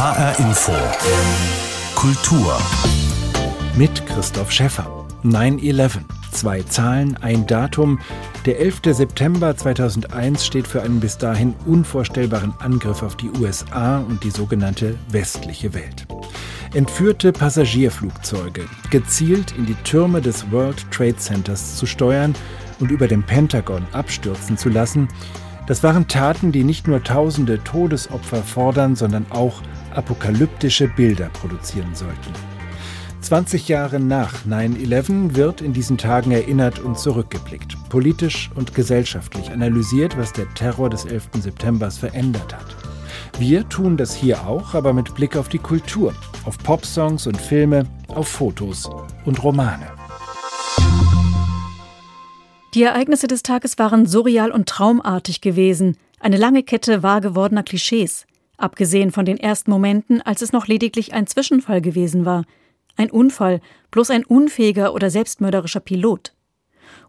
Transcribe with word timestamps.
HR 0.00 0.38
Info. 0.38 0.72
Kultur. 1.94 2.58
Mit 3.76 4.06
Christoph 4.06 4.50
Schäffer. 4.50 5.06
9-11. 5.24 5.98
Zwei 6.32 6.62
Zahlen, 6.62 7.18
ein 7.18 7.46
Datum. 7.46 7.98
Der 8.46 8.60
11. 8.60 8.80
September 8.92 9.54
2001 9.54 10.46
steht 10.46 10.66
für 10.66 10.80
einen 10.80 11.00
bis 11.00 11.18
dahin 11.18 11.54
unvorstellbaren 11.66 12.54
Angriff 12.60 13.02
auf 13.02 13.14
die 13.18 13.28
USA 13.28 13.98
und 13.98 14.24
die 14.24 14.30
sogenannte 14.30 14.96
westliche 15.10 15.74
Welt. 15.74 16.06
Entführte 16.72 17.30
Passagierflugzeuge 17.30 18.64
gezielt 18.90 19.52
in 19.58 19.66
die 19.66 19.76
Türme 19.84 20.22
des 20.22 20.50
World 20.50 20.90
Trade 20.90 21.16
Centers 21.16 21.76
zu 21.76 21.84
steuern 21.84 22.34
und 22.78 22.90
über 22.90 23.06
dem 23.06 23.22
Pentagon 23.22 23.86
abstürzen 23.92 24.56
zu 24.56 24.70
lassen, 24.70 25.08
das 25.70 25.84
waren 25.84 26.08
Taten, 26.08 26.50
die 26.50 26.64
nicht 26.64 26.88
nur 26.88 27.04
tausende 27.04 27.62
Todesopfer 27.62 28.42
fordern, 28.42 28.96
sondern 28.96 29.26
auch 29.30 29.62
apokalyptische 29.96 30.88
Bilder 30.88 31.28
produzieren 31.30 31.94
sollten. 31.94 32.32
20 33.20 33.68
Jahre 33.68 34.00
nach 34.00 34.46
9-11 34.46 35.36
wird 35.36 35.60
in 35.60 35.72
diesen 35.72 35.98
Tagen 35.98 36.32
erinnert 36.32 36.78
und 36.78 36.98
zurückgeblickt, 36.98 37.76
politisch 37.90 38.50
und 38.54 38.74
gesellschaftlich 38.74 39.50
analysiert, 39.50 40.16
was 40.16 40.32
der 40.32 40.48
Terror 40.54 40.88
des 40.88 41.04
11. 41.04 41.28
September 41.40 41.90
verändert 41.90 42.54
hat. 42.54 42.76
Wir 43.38 43.68
tun 43.68 43.96
das 43.96 44.14
hier 44.14 44.46
auch, 44.46 44.74
aber 44.74 44.92
mit 44.92 45.14
Blick 45.14 45.36
auf 45.36 45.48
die 45.48 45.58
Kultur, 45.58 46.14
auf 46.44 46.58
Popsongs 46.58 47.26
und 47.26 47.36
Filme, 47.36 47.86
auf 48.08 48.28
Fotos 48.28 48.88
und 49.24 49.42
Romane. 49.42 49.86
Die 52.74 52.82
Ereignisse 52.82 53.26
des 53.26 53.42
Tages 53.42 53.78
waren 53.78 54.06
surreal 54.06 54.50
und 54.52 54.68
traumartig 54.68 55.40
gewesen, 55.40 55.96
eine 56.20 56.36
lange 56.36 56.62
Kette 56.62 57.02
wahr 57.02 57.20
gewordener 57.20 57.62
Klischees, 57.62 58.26
abgesehen 58.62 59.10
von 59.10 59.24
den 59.24 59.38
ersten 59.38 59.70
Momenten, 59.70 60.20
als 60.22 60.42
es 60.42 60.52
noch 60.52 60.66
lediglich 60.66 61.12
ein 61.12 61.26
Zwischenfall 61.26 61.80
gewesen 61.80 62.24
war, 62.24 62.44
ein 62.96 63.10
Unfall, 63.10 63.60
bloß 63.90 64.10
ein 64.10 64.24
unfähiger 64.24 64.94
oder 64.94 65.10
selbstmörderischer 65.10 65.80
Pilot. 65.80 66.34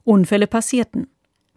Unfälle 0.04 0.48
passierten. 0.48 1.08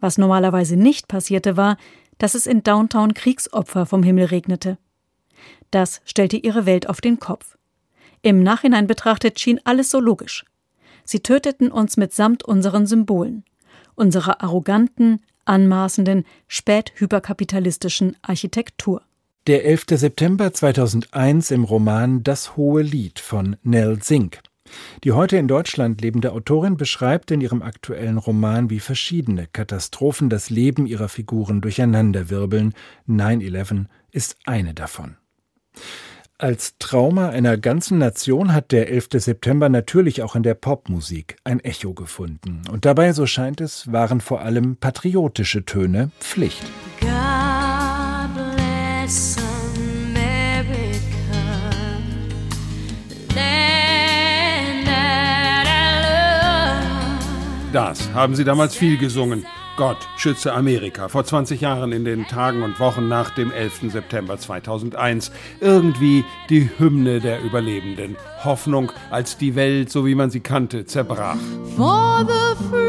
Was 0.01 0.19
normalerweise 0.19 0.77
nicht 0.77 1.09
passierte, 1.09 1.57
war, 1.57 1.77
dass 2.19 2.35
es 2.35 2.47
in 2.47 2.63
Downtown 2.63 3.15
Kriegsopfer 3.15 3.87
vom 3.87 4.03
Himmel 4.03 4.27
regnete. 4.27 4.79
Das 5.71 6.01
stellte 6.05 6.37
ihre 6.37 6.67
Welt 6.67 6.89
auf 6.89 7.01
den 7.01 7.19
Kopf. 7.19 7.57
Im 8.23 8.43
Nachhinein 8.43 8.87
betrachtet 8.87 9.41
schien 9.41 9.61
alles 9.65 9.91
so 9.91 10.01
logisch. 10.01 10.45
Sie 11.05 11.21
töteten 11.21 11.71
uns 11.71 11.97
mitsamt 11.97 12.45
unseren 12.45 12.87
Symbolen 12.87 13.45
unserer 13.95 14.43
arroganten, 14.43 15.21
anmaßenden, 15.45 16.25
späthyperkapitalistischen 16.49 18.17
Architektur. 18.23 19.03
Der 19.47 19.67
11. 19.67 19.85
September 19.91 20.55
2001 20.55 21.51
im 21.51 21.65
Roman 21.65 22.23
Das 22.23 22.57
hohe 22.57 22.81
Lied 22.81 23.19
von 23.19 23.57
Nell 23.63 23.99
Zink. 23.99 24.41
Die 25.05 25.13
heute 25.13 25.37
in 25.37 25.49
Deutschland 25.49 26.01
lebende 26.01 26.33
Autorin 26.33 26.79
beschreibt 26.79 27.31
in 27.31 27.43
ihrem 27.43 27.61
aktuellen 27.61 28.17
Roman, 28.17 28.71
wie 28.71 28.81
verschiedene 28.81 29.47
Katastrophen 29.47 30.31
das 30.31 30.49
Leben 30.49 30.87
ihrer 30.87 31.11
Figuren 31.11 31.61
durcheinanderwirbeln. 31.61 32.73
9-11 33.07 33.85
ist 34.13 34.39
eine 34.47 34.73
davon. 34.73 35.19
Als 36.39 36.79
Trauma 36.79 37.29
einer 37.29 37.59
ganzen 37.59 37.99
Nation 37.99 38.55
hat 38.55 38.73
der 38.73 38.91
11. 38.91 39.09
September 39.17 39.69
natürlich 39.69 40.23
auch 40.23 40.37
in 40.37 40.43
der 40.43 40.55
Popmusik 40.55 41.37
ein 41.45 41.61
Echo 41.61 41.93
gefunden. 41.93 42.63
Und 42.73 42.87
dabei, 42.87 43.13
so 43.13 43.27
scheint 43.27 43.61
es, 43.61 43.93
waren 43.93 44.23
vor 44.23 44.41
allem 44.41 44.79
patriotische 44.79 45.67
Töne 45.67 46.13
Pflicht. 46.19 46.65
Das 57.75 58.13
haben 58.13 58.37
sie 58.37 58.45
damals 58.45 58.77
viel 58.77 58.99
gesungen. 58.99 59.47
Gott 59.77 59.97
schütze 60.17 60.53
Amerika. 60.53 61.09
Vor 61.09 61.25
20 61.25 61.61
Jahren 61.61 61.91
in 61.91 62.05
den 62.05 62.25
Tagen 62.29 62.63
und 62.63 62.79
Wochen 62.79 63.09
nach 63.09 63.31
dem 63.31 63.51
11. 63.51 63.91
September 63.91 64.39
2001. 64.39 65.33
Irgendwie 65.61 66.25
die 66.51 66.71
Hymne 66.79 67.19
der 67.19 67.43
Überlebenden. 67.43 68.15
Hoffnung, 68.45 68.93
als 69.11 69.39
die 69.39 69.57
Welt, 69.57 69.91
so 69.91 70.07
wie 70.07 70.15
man 70.15 70.31
sie 70.31 70.39
kannte, 70.39 70.87
zerbrach. 70.87 71.37
For 71.77 72.25
the 72.25 72.84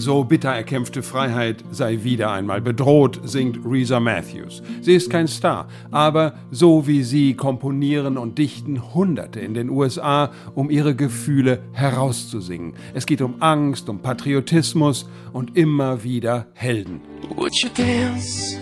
so 0.00 0.24
bitter 0.24 0.50
erkämpfte 0.50 1.02
Freiheit 1.02 1.62
sei 1.70 2.02
wieder 2.02 2.32
einmal 2.32 2.60
bedroht, 2.60 3.20
singt 3.24 3.60
Reza 3.64 4.00
Matthews. 4.00 4.62
Sie 4.80 4.94
ist 4.94 5.10
kein 5.10 5.28
Star, 5.28 5.68
aber 5.90 6.34
so 6.50 6.86
wie 6.86 7.02
sie 7.02 7.34
komponieren 7.34 8.16
und 8.16 8.38
dichten 8.38 8.94
Hunderte 8.94 9.40
in 9.40 9.54
den 9.54 9.68
USA, 9.68 10.32
um 10.54 10.70
ihre 10.70 10.94
Gefühle 10.94 11.62
herauszusingen. 11.72 12.74
Es 12.94 13.06
geht 13.06 13.20
um 13.20 13.36
Angst, 13.40 13.88
um 13.88 14.00
Patriotismus 14.00 15.08
und 15.32 15.56
immer 15.56 16.02
wieder 16.02 16.46
Helden. 16.54 17.00
Would 17.36 17.54
you 17.62 17.68
dance? 17.76 18.58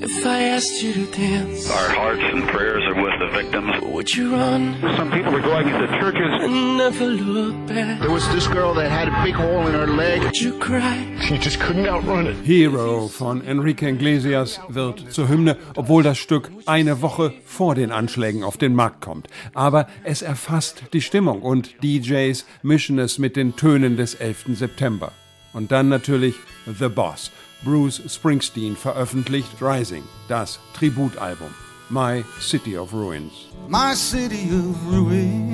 If 0.00 0.24
I 0.24 0.42
asked 0.54 0.80
you 0.80 0.92
to 0.92 1.06
dance, 1.10 1.68
our 1.68 1.90
hearts 1.90 2.22
and 2.22 2.46
prayers 2.46 2.84
are 2.86 3.02
with 3.02 3.18
the 3.18 3.26
victims. 3.36 3.82
Would 3.82 4.14
you 4.14 4.32
run? 4.32 4.80
Some 4.96 5.10
people 5.10 5.34
are 5.34 5.42
going 5.42 5.68
into 5.68 5.88
churches 5.98 6.44
and 6.44 6.78
never 6.78 7.06
look 7.06 7.66
back. 7.66 8.00
There 8.00 8.10
was 8.12 8.28
this 8.28 8.46
girl 8.46 8.74
that 8.74 8.92
had 8.92 9.08
a 9.08 9.22
big 9.24 9.34
hole 9.34 9.66
in 9.66 9.74
her 9.74 9.88
leg. 9.88 10.22
Would 10.22 10.40
you 10.40 10.56
cry? 10.60 11.18
She 11.22 11.36
just 11.36 11.58
couldn't 11.58 11.88
outrun 11.88 12.28
it. 12.28 12.36
Hero 12.44 13.08
von 13.08 13.42
Enrique 13.42 13.88
Iglesias 13.88 14.60
wird 14.68 15.12
zur 15.12 15.28
Hymne, 15.28 15.56
obwohl 15.74 16.04
das 16.04 16.18
Stück 16.18 16.52
eine 16.66 17.02
Woche 17.02 17.32
vor 17.44 17.74
den 17.74 17.90
Anschlägen 17.90 18.44
auf 18.44 18.56
den 18.56 18.76
Markt 18.76 19.00
kommt. 19.00 19.26
Aber 19.52 19.88
es 20.04 20.22
erfasst 20.22 20.84
die 20.92 21.00
Stimmung 21.00 21.42
und 21.42 21.82
DJs 21.82 22.46
mischen 22.62 23.00
es 23.00 23.18
mit 23.18 23.34
den 23.34 23.56
Tönen 23.56 23.96
des 23.96 24.14
11. 24.14 24.44
September. 24.54 25.10
Und 25.52 25.72
dann 25.72 25.88
natürlich 25.88 26.36
The 26.66 26.88
Boss 26.88 27.32
Bruce 27.64 28.00
Springsteen 28.08 28.76
veröffentlicht 28.76 29.60
Rising, 29.60 30.04
das 30.28 30.60
Tributalbum. 30.74 31.52
My 31.90 32.24
City 32.40 32.76
of 32.76 32.92
Ruins. 32.92 33.32
My 33.66 33.94
City 33.94 34.50
of 34.50 34.76
Ruins. 34.86 35.48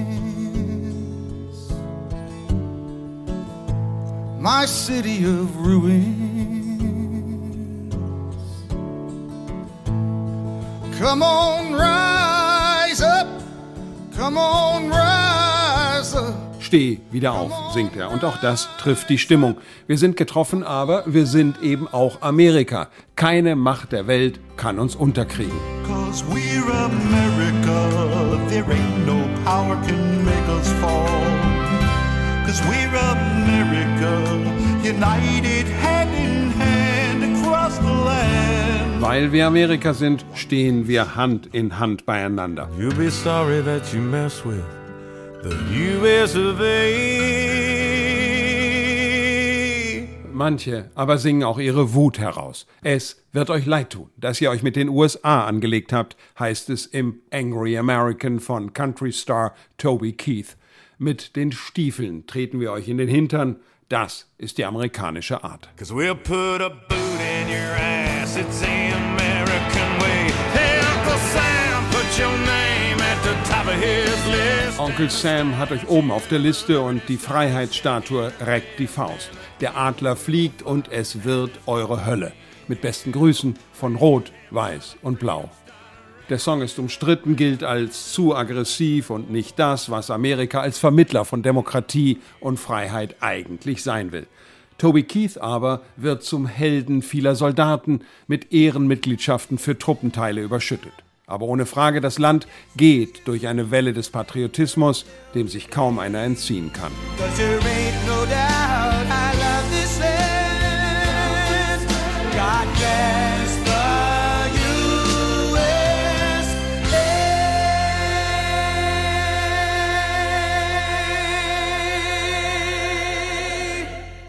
My 4.38 4.66
City 4.66 5.24
of 5.24 5.56
Ruins. 5.56 6.34
Come 10.98 11.22
on, 11.22 11.74
rise 11.74 13.00
up. 13.00 13.28
Come 14.14 14.36
on, 14.36 14.90
rise. 14.90 15.03
Steh 16.64 16.98
wieder 17.12 17.34
auf, 17.34 17.52
singt 17.74 17.94
er. 17.94 18.10
Und 18.10 18.24
auch 18.24 18.38
das 18.38 18.68
trifft 18.78 19.10
die 19.10 19.18
Stimmung. 19.18 19.58
Wir 19.86 19.98
sind 19.98 20.16
getroffen, 20.16 20.62
aber 20.62 21.04
wir 21.06 21.26
sind 21.26 21.62
eben 21.62 21.86
auch 21.86 22.22
Amerika. 22.22 22.88
Keine 23.16 23.54
Macht 23.54 23.92
der 23.92 24.06
Welt 24.06 24.40
kann 24.56 24.78
uns 24.78 24.96
unterkriegen. 24.96 25.52
Cause 25.86 26.24
we're 26.30 26.64
America, 26.72 28.38
there 28.48 28.64
ain't 28.64 29.06
no 29.06 29.28
power 29.44 29.76
can 29.86 30.24
make 30.24 30.48
us 30.48 30.72
fall. 30.80 31.06
Cause 32.46 32.62
we're 32.64 32.96
America, 33.12 34.22
united 34.82 35.66
hand 35.82 36.10
in 36.16 36.50
hand 36.58 37.36
across 37.36 37.76
the 37.76 37.84
land. 37.84 39.02
Weil 39.02 39.32
wir 39.32 39.46
Amerika 39.46 39.92
sind, 39.92 40.24
stehen 40.34 40.88
wir 40.88 41.14
Hand 41.14 41.50
in 41.52 41.78
Hand 41.78 42.06
beieinander. 42.06 42.70
You'll 42.78 42.94
be 42.94 43.10
sorry 43.10 43.62
that 43.62 43.92
you 43.92 44.00
mess 44.00 44.42
with. 44.46 44.64
Manche 50.32 50.90
aber 50.94 51.18
singen 51.18 51.44
auch 51.44 51.58
ihre 51.58 51.94
Wut 51.94 52.18
heraus. 52.18 52.66
Es 52.82 53.22
wird 53.32 53.50
euch 53.50 53.66
leid 53.66 53.90
tun, 53.90 54.10
dass 54.16 54.40
ihr 54.40 54.50
euch 54.50 54.62
mit 54.62 54.74
den 54.76 54.88
USA 54.88 55.44
angelegt 55.46 55.92
habt, 55.92 56.16
heißt 56.38 56.70
es 56.70 56.86
im 56.86 57.20
Angry 57.30 57.78
American 57.78 58.40
von 58.40 58.72
Country 58.72 59.12
Star 59.12 59.54
Toby 59.78 60.12
Keith. 60.12 60.56
Mit 60.98 61.36
den 61.36 61.52
Stiefeln 61.52 62.26
treten 62.26 62.58
wir 62.60 62.72
euch 62.72 62.88
in 62.88 62.98
den 62.98 63.08
Hintern. 63.08 63.56
Das 63.88 64.30
ist 64.38 64.58
die 64.58 64.64
amerikanische 64.64 65.44
Art. 65.44 65.68
Your 72.16 72.28
name 72.28 72.63
Onkel 74.78 75.08
Sam 75.08 75.56
hat 75.56 75.72
euch 75.72 75.88
oben 75.88 76.10
auf 76.10 76.28
der 76.28 76.38
Liste 76.38 76.80
und 76.80 77.02
die 77.08 77.16
Freiheitsstatue 77.16 78.32
reckt 78.40 78.78
die 78.78 78.86
Faust. 78.86 79.30
Der 79.60 79.76
Adler 79.76 80.14
fliegt 80.14 80.62
und 80.62 80.92
es 80.92 81.24
wird 81.24 81.50
eure 81.66 82.04
Hölle. 82.04 82.32
Mit 82.68 82.80
besten 82.80 83.12
Grüßen 83.12 83.56
von 83.72 83.96
Rot, 83.96 84.32
Weiß 84.50 84.96
und 85.02 85.20
Blau. 85.20 85.48
Der 86.28 86.38
Song 86.38 86.62
ist 86.62 86.78
umstritten, 86.78 87.36
gilt 87.36 87.64
als 87.64 88.12
zu 88.12 88.34
aggressiv 88.34 89.10
und 89.10 89.30
nicht 89.30 89.58
das, 89.58 89.90
was 89.90 90.10
Amerika 90.10 90.60
als 90.60 90.78
Vermittler 90.78 91.24
von 91.24 91.42
Demokratie 91.42 92.18
und 92.40 92.58
Freiheit 92.58 93.16
eigentlich 93.20 93.82
sein 93.82 94.12
will. 94.12 94.26
Toby 94.78 95.02
Keith 95.04 95.38
aber 95.38 95.82
wird 95.96 96.22
zum 96.22 96.46
Helden 96.46 97.02
vieler 97.02 97.36
Soldaten 97.36 98.00
mit 98.26 98.52
Ehrenmitgliedschaften 98.52 99.58
für 99.58 99.78
Truppenteile 99.78 100.40
überschüttet. 100.40 100.92
Aber 101.26 101.46
ohne 101.46 101.64
Frage, 101.64 102.00
das 102.00 102.18
Land 102.18 102.46
geht 102.76 103.26
durch 103.26 103.46
eine 103.46 103.70
Welle 103.70 103.94
des 103.94 104.10
Patriotismus, 104.10 105.06
dem 105.34 105.48
sich 105.48 105.70
kaum 105.70 105.98
einer 105.98 106.22
entziehen 106.22 106.72
kann. 106.72 106.92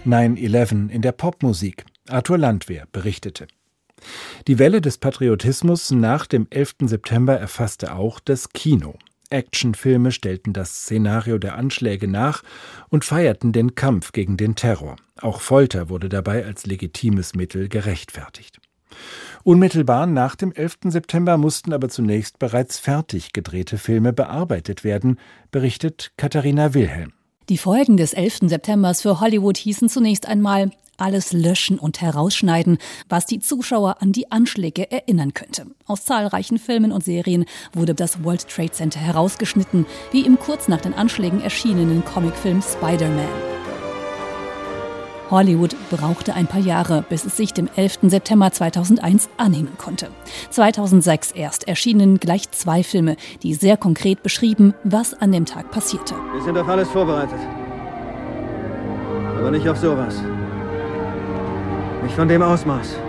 ...9-11 0.06 0.90
in 0.92 1.02
der 1.02 1.14
Popmusik. 1.14 1.84
Arthur 2.08 2.38
Landwehr 2.38 2.86
berichtete. 2.92 3.48
Die 4.48 4.60
Welle 4.60 4.82
des 4.82 4.98
Patriotismus 4.98 5.92
nach 5.92 6.26
dem 6.26 6.48
11. 6.50 6.76
September 6.82 7.38
erfasste 7.38 7.96
auch 7.96 8.20
das 8.20 8.50
Kino. 8.50 8.96
Actionfilme 9.30 10.12
stellten 10.12 10.54
das 10.54 10.84
Szenario 10.84 11.38
der 11.38 11.56
Anschläge 11.56 12.08
nach 12.08 12.44
und 12.90 13.06
feierten 13.06 13.52
den 13.52 13.76
Kampf 13.76 14.12
gegen 14.12 14.38
den 14.38 14.56
Terror. 14.56 14.98
Auch 15.20 15.42
Folter 15.42 15.90
wurde 15.90 16.10
dabei 16.10 16.46
als 16.46 16.66
legitimes 16.66 17.36
Mittel 17.36 17.68
gerechtfertigt. 17.68 18.60
Unmittelbar 19.44 20.08
nach 20.08 20.36
dem 20.36 20.52
11. 20.52 20.78
September 20.86 21.38
mussten 21.38 21.74
aber 21.74 21.90
zunächst 21.90 22.40
bereits 22.40 22.80
fertig 22.80 23.34
gedrehte 23.34 23.78
Filme 23.78 24.14
bearbeitet 24.14 24.84
werden, 24.84 25.20
berichtet 25.52 26.12
Katharina 26.18 26.74
Wilhelm. 26.74 27.14
Die 27.50 27.60
Folgen 27.60 27.98
des 27.98 28.14
11. 28.14 28.50
Septembers 28.50 29.02
für 29.02 29.20
Hollywood 29.20 29.58
hießen 29.58 29.88
zunächst 29.88 30.28
einmal 30.28 30.72
alles 30.98 31.34
löschen 31.34 31.80
und 31.80 32.02
herausschneiden, 32.02 32.78
was 33.10 33.26
die 33.26 33.40
Zuschauer 33.40 33.98
an 34.02 34.12
die 34.12 34.32
Anschläge 34.32 34.92
erinnern 34.92 35.34
könnte. 35.34 35.68
Aus 35.86 36.06
zahlreichen 36.06 36.58
Filmen 36.58 36.92
und 36.92 37.04
Serien 37.04 37.46
wurde 37.74 37.96
das 37.96 38.24
World 38.24 38.48
Trade 38.48 38.72
Center 38.72 39.00
herausgeschnitten, 39.00 39.86
wie 40.12 40.26
im 40.26 40.40
kurz 40.40 40.68
nach 40.68 40.82
den 40.82 40.94
Anschlägen 40.94 41.42
erschienenen 41.42 42.04
Comicfilm 42.06 42.62
Spider-Man. 42.62 43.56
Hollywood 45.32 45.76
brauchte 45.90 46.34
ein 46.36 46.48
paar 46.48 46.62
Jahre, 46.62 47.04
bis 47.10 47.26
es 47.26 47.36
sich 47.36 47.52
dem 47.52 47.68
11. 47.76 48.00
September 48.04 48.52
2001 48.52 49.30
annehmen 49.38 49.78
konnte. 49.78 50.10
2006 50.52 51.32
erst 51.32 51.68
erschienen 51.68 52.20
gleich 52.20 52.52
zwei 52.52 52.84
Filme, 52.84 53.16
die 53.42 53.54
sehr 53.54 53.78
konkret 53.78 54.22
beschrieben, 54.22 54.74
was 54.84 55.14
an 55.14 55.32
dem 55.32 55.46
Tag 55.46 55.72
passierte. 55.72 56.16
Wir 56.34 56.44
sind 56.44 56.58
auf 56.58 56.68
alles 56.68 56.90
vorbereitet. 56.90 57.40
Aber 59.40 59.52
nicht 59.52 59.68
auf 59.68 59.78
sowas. 59.78 60.16
Nicht 62.06 62.18
von 62.18 62.28
dem 62.28 62.44
Ausmaß. 62.44 63.00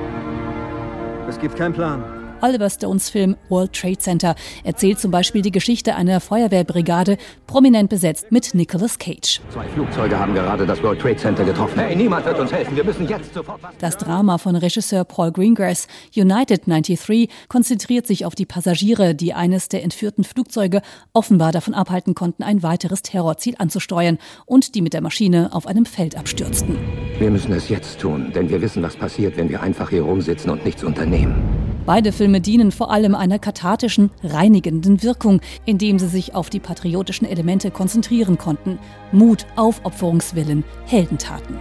Es 1.29 1.39
gibt 1.39 1.55
keinen 1.55 1.75
Plan. 1.75 2.16
Oliver 2.43 2.69
Stones 2.69 3.09
Film 3.09 3.37
World 3.49 3.73
Trade 3.73 3.99
Center 3.99 4.35
erzählt 4.65 5.01
zum 5.01 5.11
Beispiel 5.11 5.43
die 5.43 5.51
Geschichte 5.51 5.95
einer 5.95 6.21
Feuerwehrbrigade, 6.21 7.17
prominent 7.47 7.89
besetzt 7.89 8.31
mit 8.31 8.55
Nicolas 8.55 8.99
Cage. 8.99 9.41
Zwei 9.51 9.67
Flugzeuge 9.69 10.19
haben 10.19 10.35
gerade 10.35 10.67
das 10.67 10.83
World 10.83 11.01
Trade 11.01 11.17
Center 11.17 11.45
getroffen. 11.45 11.79
Hey, 11.79 11.97
niemand 11.97 12.27
wird 12.27 12.39
uns 12.39 12.53
helfen. 12.53 12.77
Wir 12.77 12.85
müssen 12.85 13.09
jetzt 13.09 13.33
sofort. 13.33 13.61
Das 13.79 13.97
Drama 13.97 14.39
von 14.39 14.57
Regisseur 14.57 15.05
Paul 15.05 15.33
Greengrass, 15.33 15.87
United 16.15 16.67
93, 16.67 17.29
konzentriert 17.49 18.07
sich 18.07 18.25
auf 18.27 18.35
die 18.35 18.47
Passagiere, 18.47 19.15
die 19.15 19.33
eines 19.33 19.69
der 19.69 19.83
entführten 19.83 20.25
Flugzeuge 20.25 20.83
offenbar 21.13 21.53
davon 21.53 21.75
abhalten 21.75 22.15
konnten, 22.15 22.43
ein 22.43 22.63
weiteres 22.63 23.03
Terrorziel 23.03 23.55
anzusteuern 23.59 24.19
und 24.45 24.75
die 24.75 24.83
mit 24.83 24.93
der 24.93 25.01
Maschine 25.01 25.51
auf 25.53 25.67
einem 25.67 25.87
Feld 25.87 26.17
abstürzten. 26.17 26.77
Wir 27.19 27.31
müssen 27.31 27.53
es 27.53 27.69
jetzt 27.69 27.99
tun, 27.99 28.33
denn 28.35 28.51
wir 28.51 28.61
wissen, 28.61 28.83
was 28.83 28.97
passiert, 28.97 29.37
wenn 29.37 29.49
wir 29.49 29.63
einfach 29.63 29.91
hier 29.91 30.03
rumsitzen 30.03 30.51
und 30.51 30.65
nichts 30.65 30.85
unternehmen. 30.85 31.76
Beide 31.87 32.11
Filme 32.11 32.41
dienen 32.41 32.73
vor 32.73 32.91
allem 32.91 33.15
einer 33.15 33.39
kathartischen, 33.39 34.11
reinigenden 34.25 35.05
Wirkung, 35.05 35.41
indem 35.67 36.01
sie 36.01 36.09
sich 36.09 36.35
auf 36.35 36.51
die 36.51 36.59
patriotischen 36.59 37.29
Elemente 37.29 37.71
konzentrieren 37.71 38.39
konnten. 38.39 38.81
Mut, 39.13 39.47
Aufopferungswillen, 39.55 40.65
Heldentaten. 40.87 41.57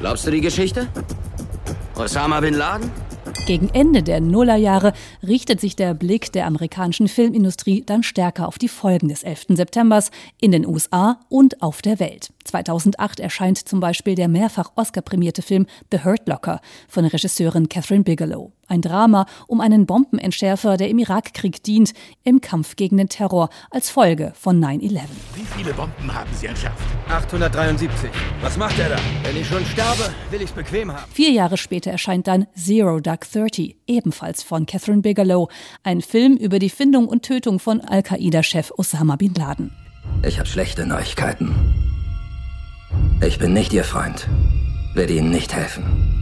Glaubst 0.00 0.26
du 0.26 0.32
die 0.32 0.40
Geschichte? 0.40 0.88
Osama 1.94 2.40
bin 2.40 2.54
Laden? 2.54 2.90
Gegen 3.46 3.68
Ende 3.68 4.02
der 4.02 4.20
Nullerjahre 4.20 4.92
richtet 5.26 5.60
sich 5.60 5.76
der 5.76 5.94
Blick 5.94 6.32
der 6.32 6.46
amerikanischen 6.46 7.06
Filmindustrie 7.06 7.84
dann 7.86 8.02
stärker 8.02 8.48
auf 8.48 8.58
die 8.58 8.68
Folgen 8.68 9.08
des 9.08 9.22
11. 9.22 9.46
Septembers 9.50 10.10
in 10.40 10.50
den 10.50 10.66
USA 10.66 11.20
und 11.28 11.62
auf 11.62 11.80
der 11.80 12.00
Welt. 12.00 12.32
2008 12.44 13.20
erscheint 13.20 13.58
zum 13.58 13.80
Beispiel 13.80 14.14
der 14.14 14.28
mehrfach 14.28 14.72
Oscar-prämierte 14.76 15.42
Film 15.42 15.66
The 15.90 16.04
Hurt 16.04 16.28
Locker 16.28 16.60
von 16.88 17.04
Regisseurin 17.04 17.68
Catherine 17.68 18.04
Bigelow. 18.04 18.52
Ein 18.68 18.80
Drama 18.80 19.26
um 19.48 19.60
einen 19.60 19.84
Bombenentschärfer, 19.84 20.76
der 20.76 20.88
im 20.88 20.98
Irakkrieg 20.98 21.62
dient, 21.62 21.92
im 22.24 22.40
Kampf 22.40 22.76
gegen 22.76 22.96
den 22.96 23.08
Terror 23.08 23.50
als 23.70 23.90
Folge 23.90 24.32
von 24.34 24.58
9-11. 24.64 25.00
Wie 25.34 25.44
viele 25.56 25.74
Bomben 25.74 26.14
haben 26.14 26.30
Sie 26.32 26.46
entschärft? 26.46 26.78
873. 27.08 28.10
Was 28.40 28.56
macht 28.56 28.78
er 28.78 28.90
da? 28.90 28.96
Wenn 29.24 29.36
ich 29.36 29.46
schon 29.46 29.64
sterbe, 29.66 30.10
will 30.30 30.40
ich's 30.40 30.52
bequem 30.52 30.90
haben. 30.90 31.10
Vier 31.12 31.32
Jahre 31.32 31.58
später 31.58 31.90
erscheint 31.90 32.26
dann 32.26 32.46
Zero 32.56 33.00
Dark 33.00 33.30
Thirty, 33.30 33.76
ebenfalls 33.86 34.42
von 34.42 34.64
Catherine 34.64 35.02
Bigelow, 35.02 35.48
ein 35.82 36.00
Film 36.00 36.36
über 36.36 36.58
die 36.58 36.70
Findung 36.70 37.08
und 37.08 37.22
Tötung 37.22 37.58
von 37.58 37.80
Al-Qaida-Chef 37.82 38.72
Osama 38.78 39.16
bin 39.16 39.34
Laden. 39.34 39.70
Ich 40.24 40.38
habe 40.38 40.48
schlechte 40.48 40.86
Neuigkeiten. 40.86 41.91
Ich 43.24 43.38
bin 43.38 43.52
nicht 43.52 43.72
Ihr 43.72 43.84
Freund. 43.84 44.28
Werde 44.94 45.14
Ihnen 45.14 45.30
nicht 45.30 45.54
helfen. 45.54 46.12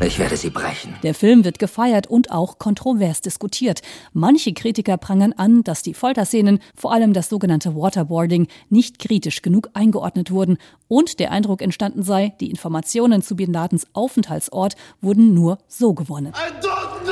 Ich 0.00 0.20
werde 0.20 0.36
sie 0.36 0.50
brechen. 0.50 0.94
Der 1.02 1.12
Film 1.12 1.44
wird 1.44 1.58
gefeiert 1.58 2.06
und 2.06 2.30
auch 2.30 2.58
kontrovers 2.58 3.20
diskutiert. 3.20 3.82
Manche 4.12 4.52
Kritiker 4.52 4.96
prangern 4.96 5.32
an, 5.32 5.64
dass 5.64 5.82
die 5.82 5.92
Folterszenen, 5.92 6.60
vor 6.76 6.92
allem 6.92 7.12
das 7.12 7.28
sogenannte 7.28 7.74
Waterboarding, 7.74 8.46
nicht 8.68 9.00
kritisch 9.00 9.42
genug 9.42 9.70
eingeordnet 9.74 10.30
wurden 10.30 10.58
und 10.86 11.18
der 11.18 11.32
Eindruck 11.32 11.62
entstanden 11.62 12.04
sei, 12.04 12.32
die 12.38 12.48
Informationen 12.48 13.22
zu 13.22 13.34
Bin 13.34 13.52
Ladens 13.52 13.88
Aufenthaltsort 13.92 14.76
wurden 15.00 15.34
nur 15.34 15.58
so 15.66 15.94
gewonnen. 15.94 16.32
I 16.32 16.52
don't 16.64 17.02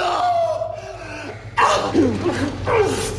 know. 3.11 3.16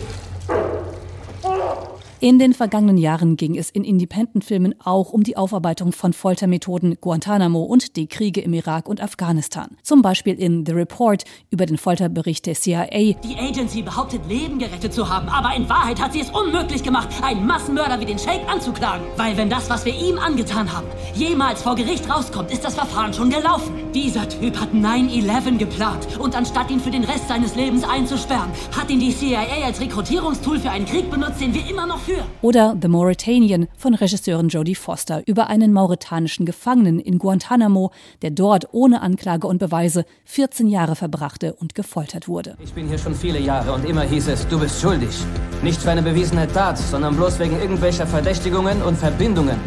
In 2.19 2.39
den 2.39 2.55
vergangenen 2.55 2.97
Jahren 2.97 3.37
ging 3.37 3.55
es 3.55 3.69
in 3.69 3.83
Independent-Filmen 3.83 4.73
auch 4.83 5.13
um 5.13 5.21
die 5.21 5.37
Aufarbeitung 5.37 5.91
von 5.91 6.13
Foltermethoden, 6.13 6.97
Guantanamo 6.99 7.61
und 7.61 7.95
die 7.95 8.07
Kriege 8.07 8.41
im 8.41 8.53
Irak 8.53 8.89
und 8.89 9.03
Afghanistan. 9.03 9.77
Zum 9.83 10.01
Beispiel 10.01 10.33
in 10.33 10.65
The 10.65 10.71
Report 10.71 11.25
über 11.51 11.67
den 11.67 11.77
Folterbericht 11.77 12.47
der 12.47 12.55
CIA. 12.55 12.87
Die 13.23 13.37
Agency 13.37 13.83
behauptet, 13.83 14.21
Leben 14.27 14.57
gerettet 14.57 14.95
zu 14.95 15.07
haben, 15.07 15.29
aber 15.29 15.55
in 15.55 15.69
Wahrheit 15.69 16.01
hat 16.01 16.13
sie 16.13 16.21
es 16.21 16.31
unmöglich 16.31 16.81
gemacht, 16.81 17.07
einen 17.21 17.45
Massenmörder 17.45 17.99
wie 17.99 18.05
den 18.05 18.17
Sheikh 18.17 18.47
anzuklagen. 18.47 19.05
Weil 19.15 19.37
wenn 19.37 19.51
das, 19.51 19.69
was 19.69 19.85
wir 19.85 19.93
ihm 19.93 20.17
angetan 20.17 20.73
haben, 20.73 20.87
jemals 21.13 21.61
vor 21.61 21.75
Gericht 21.75 22.09
rauskommt, 22.09 22.49
ist 22.49 22.65
das 22.65 22.73
Verfahren 22.73 23.13
schon 23.13 23.29
gelaufen. 23.29 23.75
Dieser 23.93 24.27
Typ 24.27 24.59
hat 24.59 24.73
9-11 24.73 25.59
geplant 25.59 26.07
und 26.17 26.35
anstatt 26.35 26.71
ihn 26.71 26.79
für 26.79 26.89
den 26.89 27.03
Rest 27.03 27.27
seines 27.27 27.53
Lebens 27.53 27.83
einzusperren, 27.83 28.49
hat 28.75 28.89
ihn 28.89 28.99
die 28.99 29.15
CIA 29.15 29.65
als 29.65 29.79
Rekrutierungstool 29.79 30.57
für 30.57 30.71
einen 30.71 30.87
Krieg 30.87 31.11
benutzt, 31.11 31.39
den 31.39 31.53
wir 31.53 31.69
immer 31.69 31.85
noch. 31.85 32.06
Oder 32.41 32.77
The 32.81 32.87
Mauritanian 32.87 33.67
von 33.77 33.93
Regisseurin 33.93 34.49
Jodie 34.49 34.75
Foster 34.75 35.23
über 35.25 35.47
einen 35.47 35.73
mauretanischen 35.73 36.45
Gefangenen 36.45 36.99
in 36.99 37.19
Guantanamo, 37.19 37.91
der 38.21 38.31
dort 38.31 38.67
ohne 38.71 39.01
Anklage 39.01 39.47
und 39.47 39.57
Beweise 39.57 40.05
14 40.25 40.67
Jahre 40.67 40.95
verbrachte 40.95 41.53
und 41.53 41.75
gefoltert 41.75 42.27
wurde. 42.27 42.57
Ich 42.63 42.73
bin 42.73 42.87
hier 42.87 42.97
schon 42.97 43.15
viele 43.15 43.39
Jahre 43.39 43.73
und 43.73 43.85
immer 43.85 44.03
hieß 44.03 44.27
es, 44.29 44.47
du 44.47 44.59
bist 44.59 44.79
schuldig. 44.79 45.09
Nicht 45.63 45.81
für 45.81 45.91
eine 45.91 46.01
bewiesene 46.01 46.47
Tat, 46.47 46.77
sondern 46.77 47.15
bloß 47.15 47.39
wegen 47.39 47.59
irgendwelcher 47.59 48.07
Verdächtigungen 48.07 48.81
und 48.81 48.97
Verbindungen. 48.97 49.57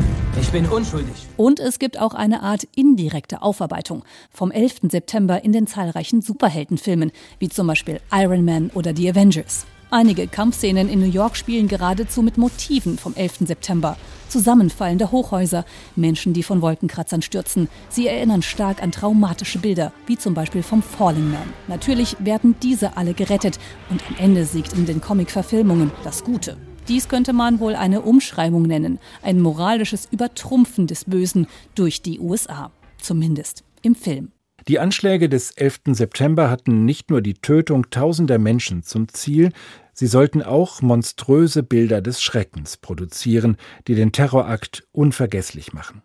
Ich 0.40 0.50
bin 0.50 0.66
unschuldig. 0.66 1.26
Und 1.36 1.60
es 1.60 1.78
gibt 1.78 2.00
auch 2.00 2.14
eine 2.14 2.42
Art 2.42 2.64
indirekte 2.76 3.42
Aufarbeitung 3.42 4.04
vom 4.30 4.50
11. 4.50 4.90
September 4.90 5.42
in 5.44 5.52
den 5.52 5.66
zahlreichen 5.66 6.22
Superheldenfilmen, 6.22 7.10
wie 7.38 7.48
zum 7.48 7.66
Beispiel 7.66 8.00
Iron 8.12 8.44
Man 8.44 8.70
oder 8.70 8.94
The 8.96 9.10
Avengers. 9.10 9.66
Einige 9.92 10.28
Kampfszenen 10.28 10.88
in 10.88 11.00
New 11.00 11.10
York 11.10 11.36
spielen 11.36 11.66
geradezu 11.66 12.22
mit 12.22 12.38
Motiven 12.38 12.96
vom 12.96 13.12
11. 13.14 13.38
September. 13.40 13.96
Zusammenfallende 14.28 15.10
Hochhäuser, 15.10 15.64
Menschen, 15.96 16.32
die 16.32 16.44
von 16.44 16.62
Wolkenkratzern 16.62 17.22
stürzen. 17.22 17.68
Sie 17.88 18.06
erinnern 18.06 18.42
stark 18.42 18.84
an 18.84 18.92
traumatische 18.92 19.58
Bilder, 19.58 19.92
wie 20.06 20.16
zum 20.16 20.32
Beispiel 20.32 20.62
vom 20.62 20.80
Falling 20.80 21.32
Man. 21.32 21.52
Natürlich 21.66 22.16
werden 22.20 22.54
diese 22.62 22.96
alle 22.96 23.14
gerettet 23.14 23.58
und 23.90 24.00
am 24.08 24.14
Ende 24.16 24.44
siegt 24.44 24.74
in 24.74 24.86
den 24.86 25.00
Comic-Verfilmungen 25.00 25.90
das 26.04 26.22
Gute. 26.22 26.56
Dies 26.86 27.08
könnte 27.08 27.32
man 27.32 27.58
wohl 27.58 27.74
eine 27.74 28.02
Umschreibung 28.02 28.62
nennen, 28.62 29.00
ein 29.22 29.40
moralisches 29.40 30.06
Übertrumpfen 30.08 30.86
des 30.86 31.04
Bösen 31.04 31.48
durch 31.74 32.00
die 32.00 32.20
USA. 32.20 32.70
Zumindest 32.98 33.64
im 33.82 33.96
Film. 33.96 34.30
Die 34.68 34.78
Anschläge 34.78 35.28
des 35.28 35.52
11. 35.52 35.80
September 35.92 36.50
hatten 36.50 36.84
nicht 36.84 37.10
nur 37.10 37.22
die 37.22 37.34
Tötung 37.34 37.90
tausender 37.90 38.38
Menschen 38.38 38.82
zum 38.82 39.08
Ziel, 39.08 39.50
sie 39.92 40.06
sollten 40.06 40.42
auch 40.42 40.82
monströse 40.82 41.62
Bilder 41.62 42.02
des 42.02 42.22
Schreckens 42.22 42.76
produzieren, 42.76 43.56
die 43.88 43.94
den 43.94 44.12
Terrorakt 44.12 44.84
unvergesslich 44.92 45.72
machen. 45.72 46.02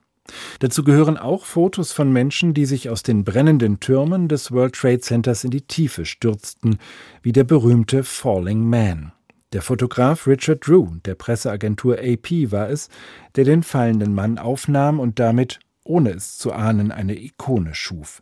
Dazu 0.60 0.84
gehören 0.84 1.18
auch 1.18 1.46
Fotos 1.46 1.92
von 1.92 2.12
Menschen, 2.12 2.54
die 2.54 2.66
sich 2.66 2.90
aus 2.90 3.04
den 3.04 3.24
brennenden 3.24 3.80
Türmen 3.80 4.28
des 4.28 4.52
World 4.52 4.74
Trade 4.74 5.00
Centers 5.00 5.44
in 5.44 5.52
die 5.52 5.62
Tiefe 5.62 6.06
stürzten, 6.06 6.80
wie 7.22 7.32
der 7.32 7.44
berühmte 7.44 8.04
Falling 8.04 8.68
Man. 8.68 9.12
Der 9.54 9.62
Fotograf 9.62 10.28
Richard 10.28 10.68
Drew 10.68 10.88
der 11.06 11.16
Presseagentur 11.16 11.98
AP 12.00 12.52
war 12.52 12.70
es, 12.70 12.90
der 13.36 13.46
den 13.46 13.64
fallenden 13.64 14.14
Mann 14.14 14.38
aufnahm 14.38 15.00
und 15.00 15.20
damit, 15.20 15.60
ohne 15.86 16.10
es 16.10 16.38
zu 16.38 16.52
ahnen, 16.52 16.92
eine 16.92 17.18
Ikone 17.18 17.74
schuf. 17.74 18.20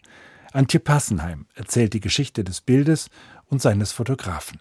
Antje 0.51 0.79
Passenheim 0.79 1.48
erzählt 1.55 1.93
die 1.93 2.00
Geschichte 2.00 2.43
des 2.43 2.62
Bildes 2.62 3.10
und 3.48 3.62
seines 3.62 3.91
Fotografen. 3.91 4.60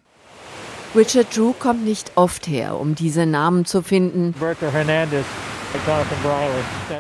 Richard 0.94 1.37
Drew 1.37 1.52
kommt 1.52 1.85
nicht 1.85 2.12
oft 2.16 2.47
her, 2.47 2.78
um 2.78 2.94
diese 2.94 3.26
Namen 3.26 3.64
zu 3.64 3.82
finden, 3.82 4.35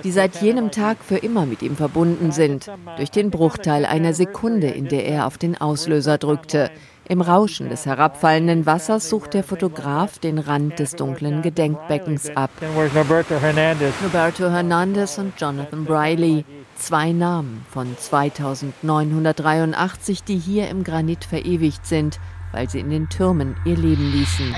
die 0.02 0.10
seit 0.10 0.40
jenem 0.40 0.70
Tag 0.70 0.98
für 1.04 1.18
immer 1.18 1.46
mit 1.46 1.62
ihm 1.62 1.76
verbunden 1.76 2.32
sind, 2.32 2.70
durch 2.96 3.10
den 3.10 3.30
Bruchteil 3.30 3.84
einer 3.84 4.14
Sekunde, 4.14 4.68
in 4.68 4.88
der 4.88 5.06
er 5.06 5.26
auf 5.26 5.36
den 5.36 5.60
Auslöser 5.60 6.16
drückte. 6.16 6.70
Im 7.08 7.20
Rauschen 7.20 7.68
des 7.68 7.86
herabfallenden 7.86 8.64
Wassers 8.64 9.08
sucht 9.08 9.34
der 9.34 9.42
Fotograf 9.42 10.18
den 10.18 10.38
Rand 10.38 10.78
des 10.78 10.94
dunklen 10.96 11.42
Gedenkbeckens 11.42 12.30
ab. 12.36 12.50
Roberto 14.04 14.48
Hernandez 14.48 15.18
und 15.18 15.32
Jonathan 15.38 15.84
Briley, 15.84 16.44
zwei 16.76 17.10
Namen 17.12 17.66
von 17.68 17.96
2983, 17.98 20.22
die 20.22 20.38
hier 20.38 20.68
im 20.68 20.84
Granit 20.84 21.24
verewigt 21.24 21.86
sind 21.86 22.20
weil 22.52 22.68
sie 22.68 22.80
in 22.80 22.90
den 22.90 23.08
Türmen 23.08 23.56
ihr 23.64 23.76
Leben 23.76 24.12
ließen. 24.12 24.54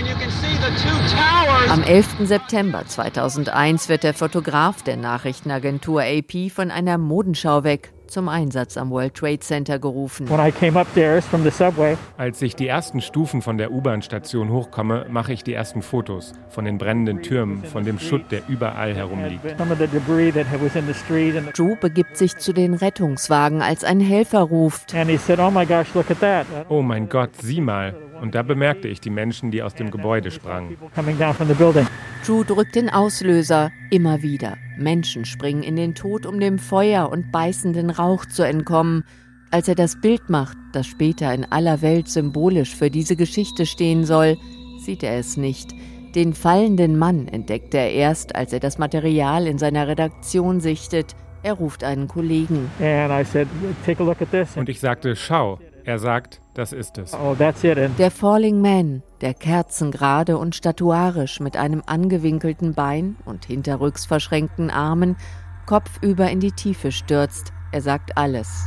Am 1.70 1.82
11. 1.82 2.06
September 2.24 2.84
2001 2.86 3.88
wird 3.88 4.02
der 4.02 4.14
Fotograf 4.14 4.82
der 4.82 4.96
Nachrichtenagentur 4.96 6.02
AP 6.02 6.50
von 6.52 6.70
einer 6.70 6.98
Modenschau 6.98 7.64
weg 7.64 7.93
zum 8.14 8.28
Einsatz 8.28 8.76
am 8.76 8.90
World 8.90 9.14
Trade 9.14 9.40
Center 9.40 9.78
gerufen. 9.78 10.28
Als 12.16 12.42
ich 12.42 12.56
die 12.56 12.68
ersten 12.68 13.00
Stufen 13.00 13.42
von 13.42 13.58
der 13.58 13.72
U-Bahn-Station 13.72 14.50
hochkomme, 14.50 15.06
mache 15.10 15.32
ich 15.32 15.42
die 15.42 15.52
ersten 15.52 15.82
Fotos 15.82 16.32
von 16.48 16.64
den 16.64 16.78
brennenden 16.78 17.22
Türmen, 17.22 17.64
von 17.64 17.84
dem 17.84 17.98
Schutt, 17.98 18.30
der 18.30 18.42
überall 18.48 18.94
herumliegt. 18.94 19.44
Drew 21.54 21.76
begibt 21.80 22.16
sich 22.16 22.36
zu 22.36 22.52
den 22.52 22.74
Rettungswagen, 22.74 23.62
als 23.62 23.82
ein 23.82 24.00
Helfer 24.00 24.40
ruft. 24.42 24.94
Oh 26.68 26.82
mein 26.82 27.08
Gott, 27.08 27.30
sieh 27.42 27.60
mal. 27.60 27.96
Und 28.20 28.36
da 28.36 28.42
bemerkte 28.42 28.86
ich 28.86 29.00
die 29.00 29.10
Menschen, 29.10 29.50
die 29.50 29.62
aus 29.62 29.74
dem 29.74 29.90
Gebäude 29.90 30.30
sprangen. 30.30 30.76
Drew 32.24 32.44
drückt 32.44 32.76
den 32.76 32.90
Auslöser 32.90 33.72
immer 33.90 34.22
wieder. 34.22 34.56
Menschen 34.76 35.24
springen 35.24 35.62
in 35.62 35.76
den 35.76 35.94
Tod, 35.94 36.26
um 36.26 36.40
dem 36.40 36.58
Feuer 36.58 37.10
und 37.10 37.32
beißenden 37.32 37.90
Rauch 37.90 38.26
zu 38.26 38.42
entkommen. 38.42 39.04
Als 39.50 39.68
er 39.68 39.74
das 39.74 40.00
Bild 40.00 40.28
macht, 40.30 40.56
das 40.72 40.86
später 40.86 41.32
in 41.32 41.44
aller 41.44 41.82
Welt 41.82 42.08
symbolisch 42.08 42.74
für 42.74 42.90
diese 42.90 43.16
Geschichte 43.16 43.66
stehen 43.66 44.04
soll, 44.04 44.36
sieht 44.78 45.02
er 45.02 45.18
es 45.18 45.36
nicht. 45.36 45.72
Den 46.14 46.32
fallenden 46.32 46.98
Mann 46.98 47.26
entdeckt 47.28 47.74
er 47.74 47.90
erst, 47.90 48.36
als 48.36 48.52
er 48.52 48.60
das 48.60 48.78
Material 48.78 49.46
in 49.46 49.58
seiner 49.58 49.88
Redaktion 49.88 50.60
sichtet. 50.60 51.14
Er 51.42 51.54
ruft 51.54 51.84
einen 51.84 52.08
Kollegen. 52.08 52.70
Und 54.56 54.68
ich 54.68 54.80
sagte, 54.80 55.16
schau. 55.16 55.58
Er 55.86 55.98
sagt, 55.98 56.40
das 56.54 56.72
ist 56.72 56.96
es. 56.96 57.12
Oh, 57.12 57.34
der 57.34 58.10
Falling 58.10 58.62
Man, 58.62 59.02
der 59.20 59.34
kerzengerade 59.34 60.38
und 60.38 60.54
statuarisch 60.54 61.40
mit 61.40 61.58
einem 61.58 61.82
angewinkelten 61.84 62.72
Bein 62.72 63.16
und 63.26 63.44
hinterrücks 63.44 64.06
verschränkten 64.06 64.70
Armen 64.70 65.16
kopfüber 65.66 66.30
in 66.30 66.40
die 66.40 66.52
Tiefe 66.52 66.90
stürzt. 66.90 67.52
Er 67.70 67.82
sagt 67.82 68.16
alles. 68.16 68.66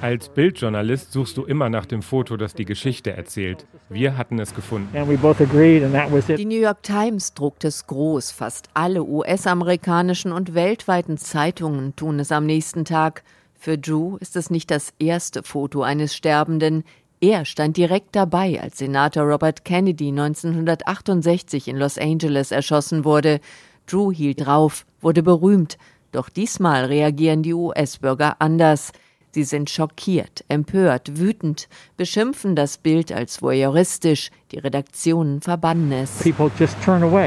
Als 0.00 0.28
Bildjournalist 0.30 1.12
suchst 1.12 1.36
du 1.36 1.44
immer 1.44 1.68
nach 1.68 1.84
dem 1.84 2.00
Foto, 2.00 2.38
das 2.38 2.54
die 2.54 2.64
Geschichte 2.64 3.14
erzählt. 3.14 3.66
Wir 3.90 4.16
hatten 4.16 4.38
es 4.38 4.54
gefunden. 4.54 4.88
Die 4.94 6.44
New 6.46 6.60
York 6.60 6.82
Times 6.82 7.34
druckt 7.34 7.64
es 7.64 7.86
groß. 7.86 8.30
Fast 8.30 8.70
alle 8.72 9.04
US-amerikanischen 9.04 10.32
und 10.32 10.54
weltweiten 10.54 11.18
Zeitungen 11.18 11.94
tun 11.94 12.20
es 12.20 12.32
am 12.32 12.46
nächsten 12.46 12.86
Tag. 12.86 13.22
Für 13.62 13.76
Drew 13.76 14.16
ist 14.16 14.36
es 14.36 14.48
nicht 14.48 14.70
das 14.70 14.94
erste 14.98 15.42
Foto 15.42 15.82
eines 15.82 16.16
Sterbenden. 16.16 16.82
Er 17.20 17.44
stand 17.44 17.76
direkt 17.76 18.16
dabei, 18.16 18.58
als 18.58 18.78
Senator 18.78 19.24
Robert 19.24 19.66
Kennedy 19.66 20.08
1968 20.08 21.68
in 21.68 21.76
Los 21.76 21.98
Angeles 21.98 22.52
erschossen 22.52 23.04
wurde. 23.04 23.38
Drew 23.84 24.12
hielt 24.12 24.46
drauf, 24.46 24.86
wurde 25.02 25.22
berühmt. 25.22 25.76
Doch 26.10 26.30
diesmal 26.30 26.86
reagieren 26.86 27.42
die 27.42 27.52
US-Bürger 27.52 28.36
anders. 28.38 28.92
Sie 29.32 29.44
sind 29.44 29.70
schockiert, 29.70 30.44
empört, 30.48 31.18
wütend, 31.18 31.68
beschimpfen 31.96 32.56
das 32.56 32.78
Bild 32.78 33.12
als 33.12 33.42
voyeuristisch. 33.42 34.30
Die 34.50 34.58
Redaktionen 34.58 35.40
verbannen 35.40 35.92
es. 35.92 36.24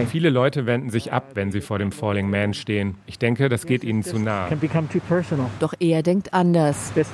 Viele 0.08 0.30
Leute 0.30 0.66
wenden 0.66 0.90
sich 0.90 1.14
ab, 1.14 1.32
wenn 1.36 1.54
sie 1.54 1.62
vor 1.62 1.80
dem 1.80 1.94
Falling 1.94 2.30
Man 2.30 2.54
stehen. 2.54 2.96
Ich 3.06 3.20
denke, 3.20 3.48
das 3.48 3.66
geht 3.66 3.86
ihnen 3.86 4.04
zu 4.04 4.20
nah. 4.20 4.50
Doch 5.62 5.74
er 5.80 6.04
denkt 6.04 6.34
anders. 6.34 6.92
Das 6.94 7.08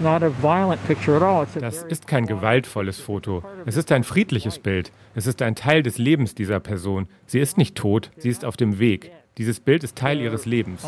ist 1.84 2.08
kein 2.08 2.26
gewaltvolles 2.26 3.00
Foto. 3.00 3.44
Es 3.68 3.78
ist 3.78 3.92
ein 3.92 4.04
friedliches 4.04 4.58
Bild. 4.58 4.92
Es 5.14 5.28
ist 5.28 5.44
ein 5.44 5.54
Teil 5.54 5.84
des 5.84 6.00
Lebens 6.00 6.34
dieser 6.34 6.60
Person. 6.60 7.08
Sie 7.28 7.40
ist 7.40 7.60
nicht 7.60 7.76
tot, 7.76 8.10
sie 8.18 8.30
ist 8.30 8.44
auf 8.44 8.58
dem 8.58 8.80
Weg. 8.80 9.12
Dieses 9.38 9.60
Bild 9.60 9.84
ist 9.84 9.96
Teil 9.96 10.20
ihres 10.20 10.46
Lebens. 10.46 10.82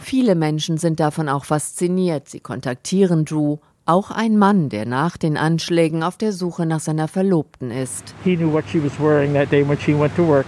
Viele 0.00 0.34
Menschen 0.34 0.78
sind 0.78 1.00
davon 1.00 1.28
auch 1.28 1.44
fasziniert. 1.44 2.28
Sie 2.28 2.40
kontaktieren 2.40 3.24
Drew, 3.24 3.58
auch 3.86 4.10
ein 4.10 4.38
Mann, 4.38 4.68
der 4.68 4.86
nach 4.86 5.16
den 5.16 5.36
Anschlägen 5.36 6.02
auf 6.02 6.16
der 6.16 6.32
Suche 6.32 6.64
nach 6.66 6.80
seiner 6.80 7.08
Verlobten 7.08 7.70
ist. 7.70 8.14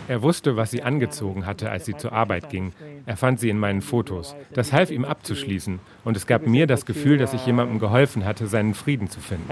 Er 0.08 0.22
wusste, 0.22 0.56
was 0.56 0.70
sie 0.70 0.82
angezogen 0.82 1.46
hatte, 1.46 1.70
als 1.70 1.84
sie 1.84 1.96
zur 1.96 2.12
Arbeit 2.12 2.48
ging. 2.48 2.72
Er 3.04 3.16
fand 3.16 3.38
sie 3.40 3.50
in 3.50 3.58
meinen 3.58 3.82
Fotos. 3.82 4.34
Das 4.54 4.72
half 4.72 4.90
ihm 4.90 5.04
abzuschließen. 5.04 5.80
Und 6.04 6.16
es 6.16 6.26
gab 6.26 6.46
mir 6.46 6.66
das 6.66 6.86
Gefühl, 6.86 7.18
dass 7.18 7.34
ich 7.34 7.44
jemandem 7.44 7.78
geholfen 7.78 8.24
hatte, 8.24 8.46
seinen 8.46 8.74
Frieden 8.74 9.10
zu 9.10 9.20
finden. 9.20 9.50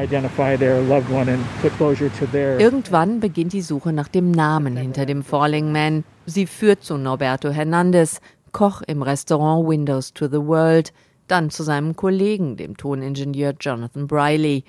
Irgendwann 2.58 3.20
beginnt 3.20 3.52
die 3.52 3.62
Suche 3.62 3.92
nach 3.92 4.08
dem 4.08 4.30
Namen 4.30 4.76
hinter 4.76 5.04
dem 5.06 5.22
Falling 5.22 5.72
Man. 5.72 6.04
Sie 6.26 6.46
führt 6.46 6.82
zu 6.82 6.96
Norberto 6.96 7.50
Hernandez, 7.50 8.20
Koch 8.52 8.82
im 8.86 9.02
Restaurant 9.02 9.68
Windows 9.68 10.14
to 10.14 10.28
the 10.28 10.40
World 10.40 10.92
dann 11.28 11.50
zu 11.50 11.62
seinem 11.62 11.96
Kollegen, 11.96 12.56
dem 12.56 12.76
Toningenieur 12.76 13.54
Jonathan 13.60 14.06
Briley. 14.06 14.64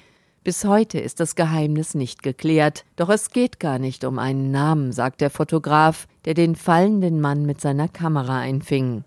Bis 0.45 0.63
heute 0.63 1.00
ist 1.00 1.19
das 1.19 1.33
Geheimnis 1.35 1.95
nicht 1.95 2.21
geklärt. 2.21 2.85
Doch 2.97 3.09
es 3.09 3.31
geht 3.31 3.59
gar 3.59 3.79
nicht 3.79 4.05
um 4.05 4.19
einen 4.19 4.51
Namen, 4.51 4.91
sagt 4.91 5.21
der 5.21 5.31
Fotograf, 5.31 6.07
der 6.25 6.35
den 6.35 6.55
fallenden 6.55 7.19
Mann 7.19 7.47
mit 7.47 7.59
seiner 7.59 7.88
Kamera 7.88 8.41
einfing. 8.41 9.03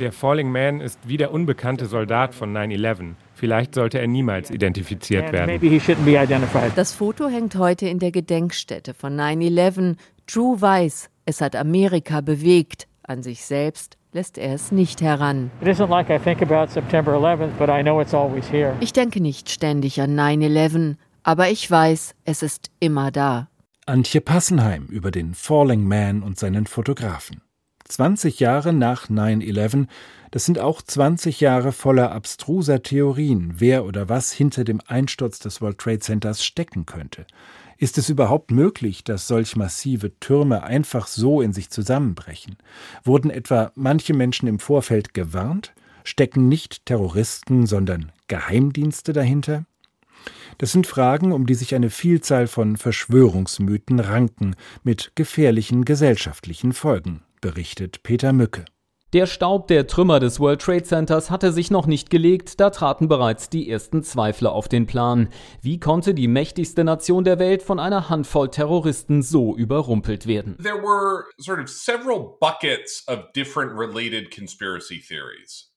Der 0.00 0.12
Falling 0.12 0.52
Man 0.52 0.80
ist 0.80 0.96
wie 1.08 1.16
der 1.16 1.32
unbekannte 1.32 1.86
Soldat 1.86 2.36
von 2.36 2.56
9-11. 2.56 3.14
Vielleicht 3.34 3.74
sollte 3.74 3.98
er 3.98 4.06
niemals 4.06 4.48
identifiziert 4.52 5.32
werden. 5.32 5.60
Das 6.76 6.92
Foto 6.92 7.26
hängt 7.26 7.56
heute 7.56 7.88
in 7.88 7.98
der 7.98 8.12
Gedenkstätte 8.12 8.94
von 8.94 9.18
9-11. 9.18 9.96
Drew 10.32 10.60
weiß, 10.60 11.10
es 11.24 11.40
hat 11.40 11.56
Amerika 11.56 12.20
bewegt, 12.20 12.86
an 13.02 13.24
sich 13.24 13.44
selbst 13.44 13.98
lässt 14.12 14.36
er 14.38 14.54
es 14.54 14.72
nicht 14.72 15.00
heran. 15.00 15.50
Ich 18.80 18.92
denke 18.92 19.20
nicht 19.20 19.50
ständig 19.50 20.00
an 20.00 20.18
9-11, 20.18 20.96
aber 21.22 21.48
ich 21.48 21.70
weiß, 21.70 22.14
es 22.24 22.42
ist 22.42 22.70
immer 22.78 23.10
da. 23.10 23.48
Antje 23.86 24.20
Passenheim 24.20 24.86
über 24.86 25.10
den 25.10 25.34
Falling 25.34 25.84
Man 25.84 26.22
und 26.22 26.38
seinen 26.38 26.66
Fotografen. 26.66 27.40
20 27.88 28.40
Jahre 28.40 28.72
nach 28.72 29.08
9-11, 29.08 29.86
das 30.30 30.44
sind 30.44 30.58
auch 30.58 30.80
20 30.80 31.40
Jahre 31.40 31.72
voller 31.72 32.12
abstruser 32.12 32.82
Theorien, 32.82 33.54
wer 33.56 33.84
oder 33.84 34.08
was 34.08 34.32
hinter 34.32 34.64
dem 34.64 34.80
Einsturz 34.86 35.40
des 35.40 35.60
World 35.60 35.78
Trade 35.78 35.98
Centers 35.98 36.44
stecken 36.44 36.86
könnte. 36.86 37.26
Ist 37.82 37.98
es 37.98 38.08
überhaupt 38.08 38.52
möglich, 38.52 39.02
dass 39.02 39.26
solch 39.26 39.56
massive 39.56 40.16
Türme 40.20 40.62
einfach 40.62 41.08
so 41.08 41.40
in 41.40 41.52
sich 41.52 41.68
zusammenbrechen? 41.68 42.54
Wurden 43.02 43.28
etwa 43.28 43.72
manche 43.74 44.14
Menschen 44.14 44.46
im 44.46 44.60
Vorfeld 44.60 45.14
gewarnt? 45.14 45.74
Stecken 46.04 46.46
nicht 46.46 46.86
Terroristen, 46.86 47.66
sondern 47.66 48.12
Geheimdienste 48.28 49.12
dahinter? 49.12 49.64
Das 50.58 50.70
sind 50.70 50.86
Fragen, 50.86 51.32
um 51.32 51.44
die 51.44 51.56
sich 51.56 51.74
eine 51.74 51.90
Vielzahl 51.90 52.46
von 52.46 52.76
Verschwörungsmythen 52.76 53.98
ranken, 53.98 54.54
mit 54.84 55.10
gefährlichen 55.16 55.84
gesellschaftlichen 55.84 56.74
Folgen. 56.74 57.24
berichtet 57.40 58.04
Peter 58.04 58.32
Mücke. 58.32 58.64
Der 59.12 59.26
Staub 59.26 59.66
der 59.66 59.86
Trümmer 59.86 60.20
des 60.20 60.40
World 60.40 60.62
Trade 60.62 60.84
Centers 60.84 61.30
hatte 61.30 61.52
sich 61.52 61.70
noch 61.70 61.86
nicht 61.86 62.08
gelegt, 62.08 62.58
da 62.60 62.70
traten 62.70 63.08
bereits 63.08 63.50
die 63.50 63.68
ersten 63.68 64.02
Zweifler 64.02 64.52
auf 64.52 64.68
den 64.68 64.86
Plan. 64.86 65.28
Wie 65.60 65.78
konnte 65.78 66.14
die 66.14 66.28
mächtigste 66.28 66.82
Nation 66.82 67.22
der 67.22 67.38
Welt 67.38 67.62
von 67.62 67.78
einer 67.78 68.08
Handvoll 68.08 68.48
Terroristen 68.48 69.20
so 69.20 69.54
überrumpelt 69.54 70.26
werden? 70.26 70.56
There 70.62 70.82
were 70.82 71.24
sort 71.36 71.60
of 71.60 71.68
several 71.68 72.38
buckets 72.40 73.06
of 73.06 73.30
different 73.36 73.78
related 73.78 74.34
conspiracy 74.34 74.98
theories. 74.98 75.71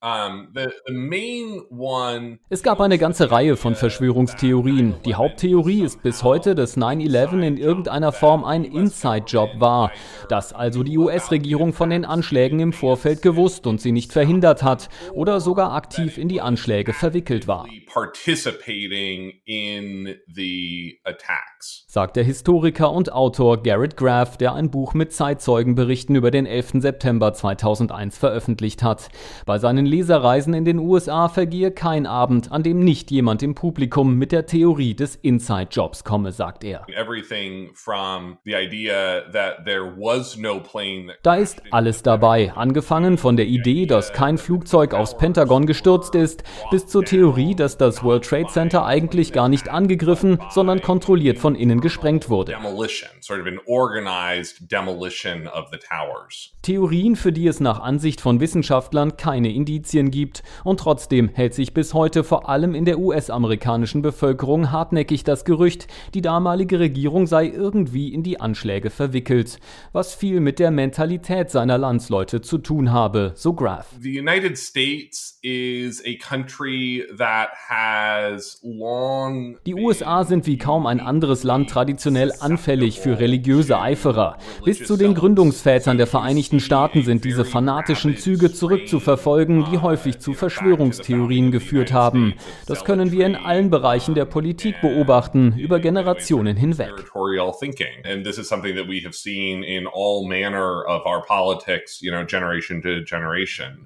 Es 2.50 2.62
gab 2.62 2.80
eine 2.80 3.00
ganze 3.00 3.32
Reihe 3.32 3.58
von 3.58 3.74
Verschwörungstheorien. 3.74 4.94
Die 5.04 5.16
Haupttheorie 5.16 5.82
ist 5.82 6.04
bis 6.04 6.24
heute, 6.24 6.54
dass 6.54 6.78
9-11 6.78 7.42
in 7.42 7.58
irgendeiner 7.58 8.12
Form 8.12 8.44
ein 8.44 8.66
Inside-Job 8.66 9.60
war, 9.60 9.92
dass 10.30 10.54
also 10.54 10.84
die 10.84 11.00
US-Regierung 11.00 11.74
von 11.74 11.90
den 11.90 12.06
Anschlägen 12.06 12.60
im 12.60 12.72
Vorfeld 12.72 13.24
gewusst 13.24 13.66
und 13.66 13.82
sie 13.82 13.92
nicht 13.92 14.14
verhindert 14.14 14.62
hat 14.62 14.90
oder 15.12 15.40
sogar 15.40 15.74
aktiv 15.74 16.20
in 16.20 16.28
die 16.28 16.40
Anschläge 16.40 16.94
verwickelt 16.94 17.48
war. 17.48 17.66
Sagt 21.88 22.16
der 22.16 22.24
Historiker 22.26 22.92
und 22.92 23.12
Autor 23.12 23.64
Garrett 23.64 23.98
Graff, 23.98 24.38
der 24.38 24.54
ein 24.54 24.70
Buch 24.70 24.94
mit 24.94 25.14
Zeitzeugenberichten 25.14 26.16
über 26.16 26.30
den 26.30 26.46
11. 26.46 26.74
September 26.82 27.34
2001 27.34 28.18
veröffentlicht 28.18 28.84
hat. 28.84 29.10
Bei 29.46 29.58
seinen 29.58 29.95
Leserreisen 29.96 30.54
in 30.54 30.66
den 30.66 30.80
USA 30.80 31.30
vergehe 31.30 31.72
kein 31.72 32.06
Abend, 32.06 32.52
an 32.52 32.64
dem 32.64 32.80
nicht 32.80 33.12
jemand 33.12 33.42
im 33.42 33.56
Publikum 33.56 34.16
mit 34.18 34.34
der 34.34 34.46
Theorie 34.46 34.94
des 34.94 35.16
Inside-Jobs 35.16 36.04
komme, 36.04 36.34
sagt 36.34 36.66
er. 36.66 36.86
Da 41.24 41.36
ist 41.36 41.64
alles 41.72 42.04
dabei, 42.04 42.52
angefangen 42.54 43.18
von 43.18 43.38
der 43.38 43.46
Idee, 43.46 43.86
dass 43.86 44.12
kein 44.12 44.38
Flugzeug 44.38 44.94
aufs 44.94 45.18
Pentagon 45.18 45.66
gestürzt 45.66 46.14
ist, 46.16 46.44
bis 46.72 46.88
zur 46.88 47.06
Theorie, 47.06 47.56
dass 47.56 47.78
das 47.78 48.04
World 48.04 48.26
Trade 48.26 48.48
Center 48.48 48.86
eigentlich 48.86 49.32
gar 49.32 49.48
nicht 49.48 49.70
angegriffen, 49.70 50.40
sondern 50.50 50.82
kontrolliert 50.82 51.40
von 51.40 51.56
innen 51.56 51.80
gesprengt 51.80 52.30
wurde. 52.30 52.58
Theorien, 56.64 57.16
für 57.16 57.32
die 57.32 57.48
es 57.48 57.60
nach 57.62 57.80
Ansicht 57.80 58.20
von 58.20 58.42
Wissenschaftlern 58.42 59.16
keine 59.16 59.54
Indizien 59.54 59.85
Indizien 59.86 60.10
gibt 60.10 60.44
und 60.64 60.80
trotzdem 60.80 61.30
hält 61.34 61.54
sich 61.54 61.74
bis 61.74 61.94
heute 61.94 62.24
vor 62.24 62.50
allem 62.50 62.74
in 62.74 62.86
der 62.86 62.98
US-amerikanischen 62.98 64.02
Bevölkerung 64.02 64.72
hartnäckig 64.72 65.24
das 65.24 65.46
Gerücht, 65.46 65.88
die 66.14 66.22
damalige 66.22 66.80
Regierung 66.80 67.28
sei 67.28 67.48
irgendwie 67.48 68.14
in 68.14 68.24
die 68.24 68.40
Anschläge 68.40 68.90
verwickelt, 68.90 69.60
was 69.94 70.16
viel 70.16 70.40
mit 70.40 70.58
der 70.58 70.72
Mentalität 70.72 71.52
seiner 71.52 71.78
Landsleute 71.78 72.42
zu 72.42 72.58
tun 72.58 72.92
habe, 72.92 73.34
so 73.36 73.54
Graf. 73.54 73.88
The 74.00 74.20
United 74.20 74.58
States 74.58 75.38
is 75.44 76.02
a 76.04 76.16
country 76.20 77.04
that 77.18 77.50
has 77.70 78.60
long 78.64 79.58
Die 79.68 79.76
USA 79.76 80.24
sind 80.24 80.48
wie 80.48 80.58
kaum 80.58 80.88
ein 80.88 81.00
anderes 81.00 81.44
Land 81.44 81.70
traditionell 81.70 82.32
anfällig 82.40 83.00
für 83.00 83.20
religiöse 83.20 83.80
Eiferer. 83.80 84.38
Bis 84.64 84.84
zu 84.84 84.98
den 84.98 85.14
Gründungsvätern 85.14 85.98
der 85.98 86.08
Vereinigten 86.08 86.60
Staaten 86.60 87.04
sind 87.04 87.24
diese 87.24 87.46
fanatischen 87.46 88.18
Züge 88.18 88.52
zurückzuverfolgen, 88.52 89.65
die 89.66 89.76
die 89.76 89.82
häufig 89.82 90.20
zu 90.20 90.34
Verschwörungstheorien 90.34 91.52
geführt 91.52 91.92
haben. 91.92 92.34
Das 92.66 92.86
können 92.86 93.12
wir 93.12 93.26
in 93.26 93.36
allen 93.36 93.70
Bereichen 93.70 94.16
der 94.16 94.24
Politik 94.24 94.80
beobachten, 94.80 95.54
über 95.58 95.80
Generationen 95.80 96.56
hinweg. 96.56 96.94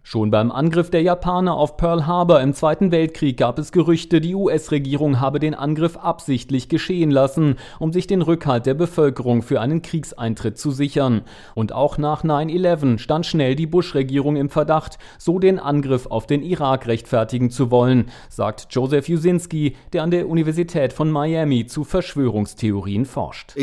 Schon 0.04 0.30
beim 0.30 0.52
Angriff 0.52 0.92
der 0.92 1.02
Japaner 1.02 1.56
auf 1.56 1.76
Pearl 1.78 2.06
Harbor 2.06 2.42
im 2.42 2.54
Zweiten 2.54 2.92
Weltkrieg 2.92 3.38
gab 3.38 3.58
es 3.58 3.72
Gerüchte, 3.72 4.22
die 4.22 4.36
US-Regierung 4.36 5.20
habe 5.20 5.40
den 5.40 5.56
Angriff 5.56 5.98
absichtlich 5.98 6.70
geschehen 6.70 7.10
lassen, 7.10 7.56
um 7.80 7.92
sich 7.92 8.06
den 8.06 8.22
Rückhalt 8.22 8.68
der 8.68 8.76
Bevölkerung 8.76 9.42
für 9.42 9.60
einen 9.60 9.82
Kriegseintritt 9.82 10.60
zu 10.60 10.70
sichern. 10.70 11.22
Und 11.56 11.74
auch 11.74 11.98
nach 11.98 12.24
9-11 12.24 13.00
stand 13.00 13.26
schnell 13.26 13.56
die 13.56 13.66
Bush-Regierung 13.66 14.36
im 14.36 14.50
Verdacht, 14.50 15.00
so 15.18 15.40
den 15.40 15.60
Angriff 15.70 16.08
auf 16.08 16.26
den 16.26 16.42
Irak 16.42 16.88
rechtfertigen 16.88 17.52
zu 17.52 17.70
wollen, 17.70 18.10
sagt 18.28 18.68
Joseph 18.72 19.08
Jusinski, 19.08 19.76
der 19.94 20.02
an 20.02 20.10
der 20.10 20.28
Universität 20.28 20.94
von 20.94 21.12
Miami 21.12 21.68
zu 21.68 21.84
Verschwörungstheorien 21.84 23.06
forscht. 23.06 23.54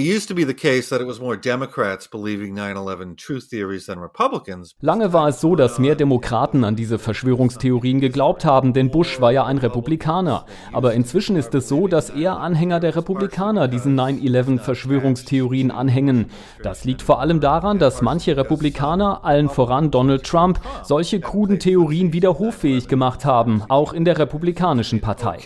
Lange 4.81 5.12
war 5.12 5.29
es 5.29 5.40
so, 5.40 5.57
dass 5.57 5.81
mehr 5.81 5.97
Demokraten 5.97 6.62
an 6.62 6.77
diese 6.77 7.01
Verschwörungstheorien 7.01 8.01
geglaubt 8.01 8.45
haben, 8.45 8.73
denn 8.73 8.92
Bush 8.92 9.21
war 9.21 9.33
ja 9.33 9.45
ein 9.45 9.59
Republikaner. 9.59 10.47
Aber 10.73 10.95
inzwischen 10.95 11.35
ist 11.35 11.55
es 11.57 11.69
so, 11.69 11.88
dass 11.88 12.11
eher 12.11 12.38
Anhänger 12.38 12.79
der 12.79 12.95
Republikaner 12.95 13.66
diesen 13.66 13.99
9-11 13.99 14.61
Verschwörungstheorien 14.61 15.73
anhängen. 15.73 16.27
Das 16.62 16.85
liegt 16.85 17.03
vor 17.03 17.21
allem 17.21 17.40
daran, 17.40 17.81
dass 17.81 18.01
manche 18.01 18.37
Republikaner, 18.37 19.25
allen 19.25 19.49
voran 19.49 19.90
Donald 19.90 20.25
Trump, 20.25 20.61
solche 20.85 21.19
kruden 21.21 21.59
Theorien 21.59 21.95
ihn 22.00 22.12
wieder 22.12 22.38
hoffähig 22.38 22.88
gemacht 22.88 23.24
haben, 23.24 23.62
auch 23.68 23.92
in 23.92 24.04
der 24.04 24.18
Republikanischen 24.18 25.00
Partei. 25.00 25.38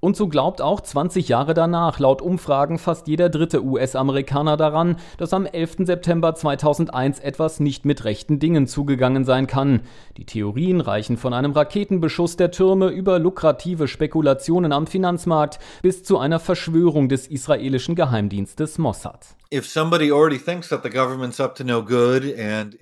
Und 0.00 0.16
so 0.16 0.28
glaubt 0.28 0.62
auch 0.62 0.80
20 0.80 1.28
Jahre 1.28 1.54
danach 1.54 1.98
laut 1.98 2.22
Umfragen 2.22 2.78
fast 2.78 3.08
jeder 3.08 3.28
dritte 3.28 3.64
US-Amerikaner 3.64 4.56
daran, 4.56 4.96
dass 5.18 5.32
am 5.32 5.46
11. 5.46 5.86
September 5.86 6.34
2001 6.34 7.20
etwas 7.20 7.60
nicht 7.60 7.84
mit 7.84 8.04
rechten 8.04 8.38
Dingen 8.38 8.66
zugegangen 8.66 9.24
sein 9.24 9.46
kann. 9.46 9.80
Die 10.16 10.26
Theorien 10.26 10.80
reichen 10.80 11.16
von 11.16 11.32
einem 11.32 11.52
Raketenbeschuss 11.52 12.36
der 12.36 12.50
Türme 12.50 12.88
über 12.88 13.18
lukrative 13.18 13.88
Spekulationen 13.88 14.72
am 14.72 14.86
Finanzmarkt 14.86 15.58
bis 15.82 16.04
zu 16.04 16.18
einer 16.18 16.38
Verschwörung 16.38 17.08
des 17.08 17.26
israelischen 17.26 17.94
Geheimdienstes 17.94 18.78
Mossad. 18.78 19.36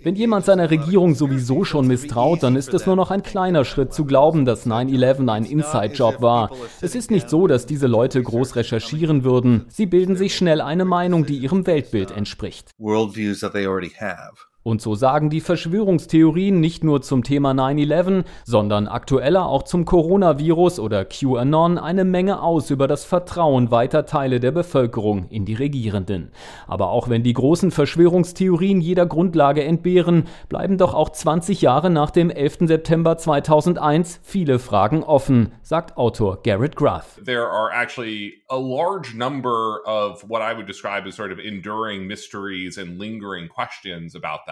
Wenn 0.03 0.15
jemand 0.15 0.45
seiner 0.45 0.71
Regierung 0.71 1.17
sowieso 1.31 1.65
schon 1.65 1.87
misstraut, 1.87 2.43
dann 2.43 2.57
ist 2.57 2.75
es 2.75 2.87
nur 2.87 2.97
noch 2.97 3.11
ein 3.11 3.23
kleiner 3.23 3.65
Schritt 3.65 3.93
zu 3.93 4.05
glauben, 4.05 4.45
dass 4.45 4.67
9-11 4.67 5.31
ein 5.31 5.45
Inside-Job 5.45 6.21
war. 6.21 6.51
Es 6.81 6.95
ist 6.95 7.11
nicht 7.11 7.31
so, 7.31 7.47
dass 7.47 7.67
diese 7.67 7.87
Leute 7.87 8.21
groß 8.23 8.57
recherchieren 8.57 9.23
würden. 9.23 9.67
Sie 9.69 9.87
bilden 9.87 10.17
sich 10.17 10.35
schnell 10.35 10.61
eine 10.61 10.85
Meinung, 10.85 11.27
die 11.27 11.39
ihrem 11.39 11.67
Weltbild 11.67 12.11
entspricht. 12.11 12.73
Worldviews 12.79 13.41
that 13.41 13.53
they 13.53 13.67
already 13.67 13.91
have. 13.91 14.50
Und 14.63 14.83
so 14.83 14.95
sagen 14.95 15.31
die 15.31 15.41
Verschwörungstheorien 15.41 16.61
nicht 16.61 16.85
nur 16.85 17.01
zum 17.01 17.25
Thema 17.25 17.53
9-11, 17.53 18.25
sondern 18.45 18.89
aktueller 18.89 19.47
auch 19.47 19.63
zum 19.63 19.87
Coronavirus 19.87 20.81
oder 20.81 21.07
QAnon 21.07 21.79
eine 21.79 22.05
Menge 22.05 22.43
aus 22.43 22.69
über 22.69 22.87
das 22.87 23.07
Vertrauen 23.07 23.71
weiter 23.71 24.05
Teile 24.05 24.39
der 24.39 24.51
Bevölkerung 24.51 25.29
in 25.31 25.47
die 25.47 25.55
Regierenden. 25.55 26.31
Aber 26.67 26.91
auch 26.91 27.09
wenn 27.09 27.23
die 27.23 27.33
großen 27.33 27.71
Verschwörungstheorien 27.71 28.83
jeder 28.83 29.07
Grundlage 29.07 29.65
entbehren, 29.65 30.25
bleiben 30.51 30.77
doch 30.77 30.93
auch 30.93 31.09
20 31.09 31.63
Jahre 31.63 31.89
nach 31.89 32.11
dem 32.11 32.29
11. 32.29 32.59
September 32.67 33.17
2001 33.17 34.21
viele 34.23 34.59
Fragen 34.59 35.03
offen, 35.03 35.53
sagt 35.63 35.97
Autor 35.97 36.43
Garrett 36.43 36.77
Graff. 36.77 37.19
There 37.25 37.49
are 37.49 37.71
actually 37.73 38.43
a 38.51 38.59
large 38.59 39.17
number 39.17 39.81
of 39.87 40.23
what 40.29 40.43
I 40.43 40.55
would 40.55 40.69
describe 40.69 41.09
as 41.09 41.17
sort 41.17 41.33
of 41.33 41.39
enduring 41.39 42.07
mysteries 42.07 42.77
and 42.77 42.99
lingering 42.99 43.49
questions 43.49 44.15
about 44.15 44.50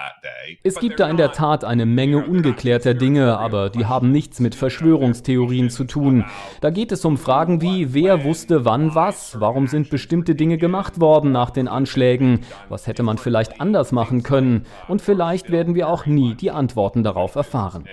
es 0.62 0.80
gibt 0.80 1.00
da 1.00 1.08
in 1.08 1.16
der 1.16 1.32
Tat 1.32 1.64
eine 1.64 1.86
Menge 1.86 2.26
ungeklärter 2.26 2.94
Dinge, 2.94 3.38
aber 3.38 3.70
die 3.70 3.86
haben 3.86 4.12
nichts 4.12 4.40
mit 4.40 4.54
Verschwörungstheorien 4.54 5.70
zu 5.70 5.84
tun. 5.84 6.24
Da 6.60 6.70
geht 6.70 6.92
es 6.92 7.04
um 7.04 7.18
Fragen 7.18 7.60
wie, 7.60 7.94
wer 7.94 8.24
wusste 8.24 8.64
wann 8.64 8.94
was, 8.94 9.40
warum 9.40 9.66
sind 9.66 9.90
bestimmte 9.90 10.34
Dinge 10.34 10.58
gemacht 10.58 11.00
worden 11.00 11.32
nach 11.32 11.50
den 11.50 11.68
Anschlägen, 11.68 12.40
was 12.68 12.86
hätte 12.86 13.02
man 13.02 13.18
vielleicht 13.18 13.60
anders 13.60 13.92
machen 13.92 14.22
können 14.22 14.66
und 14.88 15.02
vielleicht 15.02 15.50
werden 15.50 15.74
wir 15.74 15.88
auch 15.88 16.06
nie 16.06 16.34
die 16.34 16.50
Antworten 16.50 17.02
darauf 17.02 17.34
erfahren. 17.34 17.84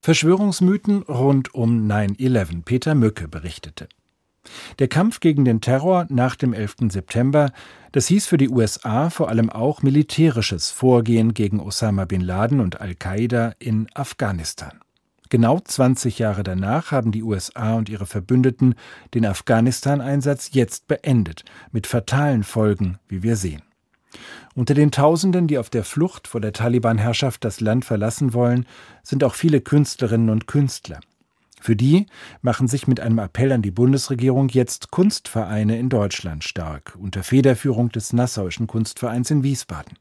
Verschwörungsmythen 0.00 1.02
rund 1.02 1.54
um 1.54 1.90
9-11. 1.90 2.64
Peter 2.64 2.94
Mücke 2.94 3.28
berichtete. 3.28 3.88
Der 4.78 4.88
Kampf 4.88 5.20
gegen 5.20 5.44
den 5.44 5.60
Terror 5.60 6.06
nach 6.08 6.36
dem 6.36 6.52
11. 6.52 6.90
September, 6.90 7.52
das 7.92 8.06
hieß 8.08 8.26
für 8.26 8.36
die 8.36 8.48
USA 8.48 9.10
vor 9.10 9.28
allem 9.28 9.50
auch 9.50 9.82
militärisches 9.82 10.70
Vorgehen 10.70 11.34
gegen 11.34 11.60
Osama 11.60 12.04
bin 12.04 12.20
Laden 12.20 12.60
und 12.60 12.80
Al-Qaida 12.80 13.54
in 13.58 13.86
Afghanistan. 13.94 14.80
Genau 15.30 15.58
20 15.58 16.18
Jahre 16.18 16.42
danach 16.42 16.92
haben 16.92 17.10
die 17.10 17.22
USA 17.22 17.74
und 17.74 17.88
ihre 17.88 18.06
Verbündeten 18.06 18.74
den 19.14 19.26
Afghanistan-Einsatz 19.26 20.50
jetzt 20.52 20.86
beendet, 20.86 21.44
mit 21.72 21.86
fatalen 21.86 22.44
Folgen, 22.44 22.98
wie 23.08 23.22
wir 23.22 23.36
sehen. 23.36 23.62
Unter 24.54 24.74
den 24.74 24.92
Tausenden, 24.92 25.48
die 25.48 25.58
auf 25.58 25.70
der 25.70 25.82
Flucht 25.82 26.28
vor 26.28 26.40
der 26.40 26.52
Taliban-Herrschaft 26.52 27.44
das 27.44 27.60
Land 27.60 27.84
verlassen 27.84 28.32
wollen, 28.32 28.66
sind 29.02 29.24
auch 29.24 29.34
viele 29.34 29.60
Künstlerinnen 29.60 30.30
und 30.30 30.46
Künstler. 30.46 31.00
Für 31.64 31.76
die 31.76 32.04
machen 32.42 32.68
sich 32.68 32.86
mit 32.88 33.00
einem 33.00 33.18
Appell 33.18 33.50
an 33.50 33.62
die 33.62 33.70
Bundesregierung 33.70 34.50
jetzt 34.50 34.90
Kunstvereine 34.90 35.78
in 35.78 35.88
Deutschland 35.88 36.44
stark, 36.44 36.94
unter 37.00 37.22
Federführung 37.22 37.88
des 37.88 38.12
Nassauischen 38.12 38.66
Kunstvereins 38.66 39.30
in 39.30 39.42
Wiesbaden. 39.42 39.96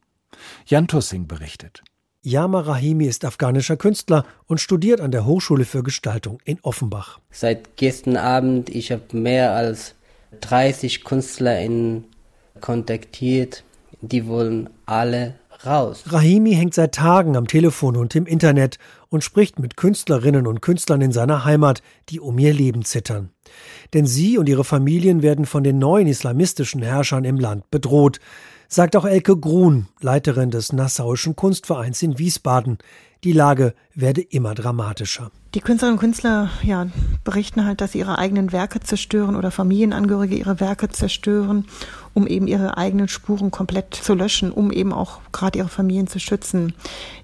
Jan 0.66 0.90
Tussing 0.90 1.26
berichtet. 1.26 1.82
Yama 2.22 2.60
Rahimi 2.60 3.06
ist 3.06 3.24
afghanischer 3.24 3.78
Künstler 3.78 4.26
und 4.46 4.60
studiert 4.60 5.00
an 5.00 5.12
der 5.12 5.26
Hochschule 5.26 5.64
für 5.64 5.84
Gestaltung 5.84 6.40
in 6.44 6.60
Offenbach. 6.64 7.22
Seit 7.32 7.78
gestern 7.78 8.18
Abend, 8.18 8.70
ich 8.70 8.92
habe 8.92 9.16
mehr 9.18 9.54
als 9.54 9.96
30 10.42 11.06
KünstlerInnen 11.06 12.04
kontaktiert. 12.60 13.64
Die 14.02 14.28
wollen 14.28 14.70
alle 14.86 15.36
raus. 15.66 16.04
Rahimi 16.08 16.54
hängt 16.56 16.74
seit 16.74 16.96
Tagen 16.96 17.36
am 17.36 17.48
Telefon 17.48 17.96
und 17.96 18.16
im 18.16 18.26
Internet 18.26 18.78
und 19.14 19.24
spricht 19.24 19.60
mit 19.60 19.78
Künstlerinnen 19.78 20.48
und 20.48 20.64
Künstlern 20.64 21.02
in 21.02 21.12
seiner 21.12 21.46
Heimat, 21.46 21.84
die 22.10 22.20
um 22.20 22.40
ihr 22.40 22.52
Leben 22.52 22.84
zittern. 22.84 23.30
Denn 23.94 24.08
sie 24.08 24.40
und 24.40 24.50
ihre 24.50 24.64
Familien 24.64 25.22
werden 25.22 25.46
von 25.46 25.64
den 25.64 25.78
neuen 25.78 26.08
islamistischen 26.08 26.82
Herrschern 26.82 27.24
im 27.24 27.38
Land 27.38 27.70
bedroht, 27.70 28.20
sagt 28.68 28.96
auch 28.96 29.06
Elke 29.06 29.38
Grun, 29.38 29.86
Leiterin 30.02 30.50
des 30.50 30.74
Nassauischen 30.74 31.36
Kunstvereins 31.36 32.02
in 32.02 32.18
Wiesbaden. 32.18 32.80
Die 33.24 33.34
Lage 33.34 33.76
werde 33.94 34.22
immer 34.22 34.56
dramatischer. 34.56 35.30
Die 35.54 35.62
Künstlerinnen 35.62 36.00
und 36.00 36.02
Künstler 36.02 36.50
ja, 36.64 36.88
berichten 37.24 37.66
halt, 37.66 37.82
dass 37.82 37.92
sie 37.92 38.00
ihre 38.00 38.18
eigenen 38.18 38.52
Werke 38.52 38.80
zerstören 38.80 39.36
oder 39.36 39.52
Familienangehörige 39.52 40.36
ihre 40.36 40.60
Werke 40.60 40.90
zerstören, 40.90 41.66
um 42.16 42.26
eben 42.26 42.48
ihre 42.48 42.78
eigenen 42.78 43.08
Spuren 43.08 43.52
komplett 43.52 43.94
zu 43.94 44.16
löschen, 44.16 44.52
um 44.52 44.72
eben 44.72 44.92
auch 44.92 45.20
gerade 45.32 45.60
ihre 45.60 45.70
Familien 45.70 46.08
zu 46.08 46.20
schützen, 46.20 46.74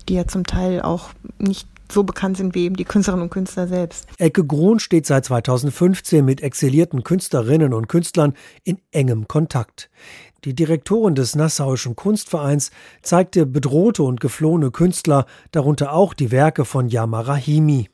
die 0.07 0.13
ja 0.13 0.27
zum 0.27 0.45
Teil 0.45 0.83
auch 0.83 1.09
nicht 1.39 1.67
so 1.91 2.03
bekannt 2.03 2.37
sind 2.37 2.55
wie 2.55 2.65
eben 2.65 2.75
die 2.75 2.85
Künstlerinnen 2.85 3.23
und 3.23 3.29
Künstler 3.29 3.67
selbst. 3.67 4.07
Elke 4.17 4.45
Grun 4.45 4.79
steht 4.79 5.05
seit 5.05 5.25
2015 5.25 6.23
mit 6.23 6.41
exilierten 6.41 7.03
Künstlerinnen 7.03 7.73
und 7.73 7.87
Künstlern 7.87 8.33
in 8.63 8.79
engem 8.91 9.27
Kontakt. 9.27 9.89
Die 10.45 10.53
Direktorin 10.53 11.15
des 11.15 11.35
Nassauischen 11.35 11.95
Kunstvereins 11.95 12.71
zeigte 13.01 13.45
bedrohte 13.45 14.03
und 14.03 14.21
geflohene 14.21 14.71
Künstler, 14.71 15.25
darunter 15.51 15.93
auch 15.93 16.13
die 16.13 16.31
Werke 16.31 16.63
von 16.63 16.87
Yama 16.87 17.21
Rahimi. 17.21 17.89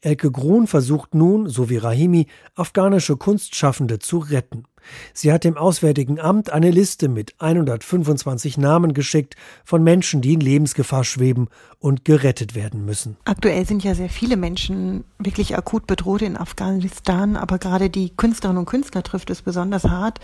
Elke 0.00 0.30
Grun 0.30 0.66
versucht 0.66 1.14
nun, 1.14 1.48
so 1.48 1.70
wie 1.70 1.76
Rahimi, 1.76 2.26
afghanische 2.54 3.16
Kunstschaffende 3.16 4.00
zu 4.00 4.18
retten. 4.18 4.64
Sie 5.14 5.32
hat 5.32 5.44
dem 5.44 5.56
Auswärtigen 5.56 6.20
Amt 6.20 6.50
eine 6.50 6.70
Liste 6.70 7.08
mit 7.08 7.34
125 7.38 8.58
Namen 8.58 8.94
geschickt 8.94 9.36
von 9.64 9.82
Menschen, 9.82 10.20
die 10.20 10.34
in 10.34 10.40
Lebensgefahr 10.40 11.04
schweben 11.04 11.48
und 11.78 12.04
gerettet 12.04 12.54
werden 12.54 12.84
müssen. 12.84 13.16
Aktuell 13.24 13.66
sind 13.66 13.84
ja 13.84 13.94
sehr 13.94 14.08
viele 14.08 14.36
Menschen 14.36 15.04
wirklich 15.18 15.56
akut 15.56 15.86
bedroht 15.86 16.22
in 16.22 16.36
Afghanistan, 16.36 17.36
aber 17.36 17.58
gerade 17.58 17.90
die 17.90 18.10
Künstlerinnen 18.16 18.60
und 18.60 18.66
Künstler 18.66 19.02
trifft 19.02 19.30
es 19.30 19.42
besonders 19.42 19.84
hart, 19.84 20.20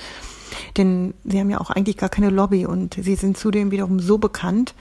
denn 0.77 1.15
sie 1.25 1.39
haben 1.41 1.51
ja 1.51 1.61
auch 1.61 1.71
eigentlich 1.71 1.97
gar 1.97 2.09
keine 2.09 2.31
Lobby 2.31 2.67
und 2.67 2.95
sie 2.95 3.17
sind 3.17 3.37
zudem 3.37 3.71
wiederum 3.71 4.01
so 4.01 4.19
bekannt, 4.19 4.75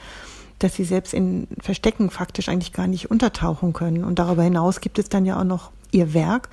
dass 0.59 0.75
sie 0.75 0.85
selbst 0.85 1.13
in 1.13 1.47
Verstecken 1.59 2.09
faktisch 2.09 2.49
eigentlich 2.49 2.73
gar 2.73 2.87
nicht 2.87 3.11
untertauchen 3.11 3.73
können. 3.73 4.03
Und 4.03 4.19
darüber 4.19 4.43
hinaus 4.43 4.81
gibt 4.81 4.97
es 4.99 5.09
dann 5.09 5.25
ja 5.25 5.39
auch 5.39 5.43
noch 5.43 5.71
ihr 5.91 6.13
Werk, 6.13 6.49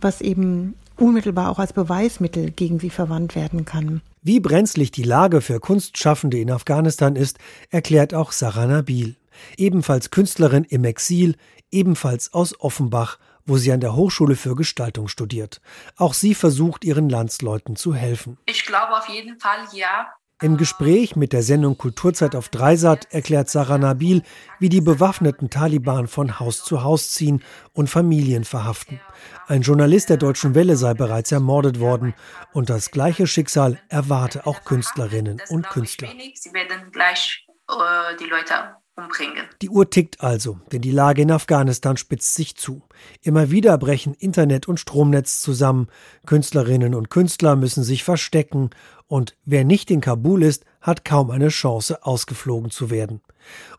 was 0.00 0.20
eben 0.20 0.74
unmittelbar 0.96 1.50
auch 1.50 1.58
als 1.58 1.72
Beweismittel 1.72 2.50
gegen 2.50 2.78
sie 2.78 2.90
verwandt 2.90 3.34
werden 3.34 3.64
kann. 3.64 4.02
Wie 4.22 4.40
brenzlig 4.40 4.90
die 4.92 5.02
Lage 5.02 5.40
für 5.40 5.58
Kunstschaffende 5.58 6.38
in 6.38 6.50
Afghanistan 6.50 7.16
ist, 7.16 7.38
erklärt 7.70 8.14
auch 8.14 8.32
Sarah 8.32 8.66
Nabil, 8.66 9.16
ebenfalls 9.56 10.10
Künstlerin 10.10 10.64
im 10.64 10.84
Exil, 10.84 11.34
ebenfalls 11.70 12.32
aus 12.32 12.60
Offenbach, 12.60 13.18
wo 13.44 13.56
sie 13.56 13.72
an 13.72 13.80
der 13.80 13.96
Hochschule 13.96 14.36
für 14.36 14.54
Gestaltung 14.54 15.08
studiert. 15.08 15.60
Auch 15.96 16.14
sie 16.14 16.34
versucht, 16.34 16.84
ihren 16.84 17.08
Landsleuten 17.08 17.74
zu 17.76 17.94
helfen. 17.94 18.38
Ich 18.46 18.64
glaube 18.64 18.96
auf 18.96 19.08
jeden 19.08 19.40
Fall, 19.40 19.66
ja. 19.72 20.12
Im 20.42 20.56
Gespräch 20.56 21.14
mit 21.14 21.32
der 21.32 21.44
Sendung 21.44 21.78
Kulturzeit 21.78 22.34
auf 22.34 22.48
Dreisat 22.48 23.06
erklärt 23.12 23.48
Sarah 23.48 23.78
Nabil, 23.78 24.22
wie 24.58 24.68
die 24.68 24.80
bewaffneten 24.80 25.50
Taliban 25.50 26.08
von 26.08 26.40
Haus 26.40 26.64
zu 26.64 26.82
Haus 26.82 27.12
ziehen 27.12 27.44
und 27.74 27.88
Familien 27.88 28.42
verhaften. 28.42 29.00
Ein 29.46 29.62
Journalist 29.62 30.10
der 30.10 30.16
Deutschen 30.16 30.56
Welle 30.56 30.76
sei 30.76 30.94
bereits 30.94 31.30
ermordet 31.30 31.78
worden 31.78 32.12
und 32.52 32.70
das 32.70 32.90
gleiche 32.90 33.28
Schicksal 33.28 33.78
erwarte 33.88 34.44
auch 34.44 34.64
Künstlerinnen 34.64 35.40
und 35.48 35.68
Künstler. 35.70 36.08
Sie 36.34 36.52
werden 36.52 36.90
gleich 36.90 37.46
äh, 37.68 38.16
die 38.18 38.26
Leute 38.26 38.74
umbringen. 38.96 39.44
Die 39.62 39.70
Uhr 39.70 39.88
tickt 39.88 40.20
also, 40.20 40.58
denn 40.70 40.82
die 40.82 40.90
Lage 40.90 41.22
in 41.22 41.30
Afghanistan 41.30 41.96
spitzt 41.96 42.34
sich 42.34 42.56
zu. 42.56 42.82
Immer 43.22 43.50
wieder 43.50 43.78
brechen 43.78 44.14
Internet 44.14 44.68
und 44.68 44.80
Stromnetz 44.80 45.40
zusammen, 45.40 45.88
Künstlerinnen 46.26 46.94
und 46.94 47.10
Künstler 47.10 47.56
müssen 47.56 47.84
sich 47.84 48.04
verstecken 48.04 48.70
und 49.06 49.36
wer 49.44 49.64
nicht 49.64 49.90
in 49.90 50.00
Kabul 50.00 50.42
ist, 50.42 50.64
hat 50.80 51.04
kaum 51.04 51.30
eine 51.30 51.48
Chance, 51.48 52.04
ausgeflogen 52.04 52.70
zu 52.70 52.90
werden. 52.90 53.20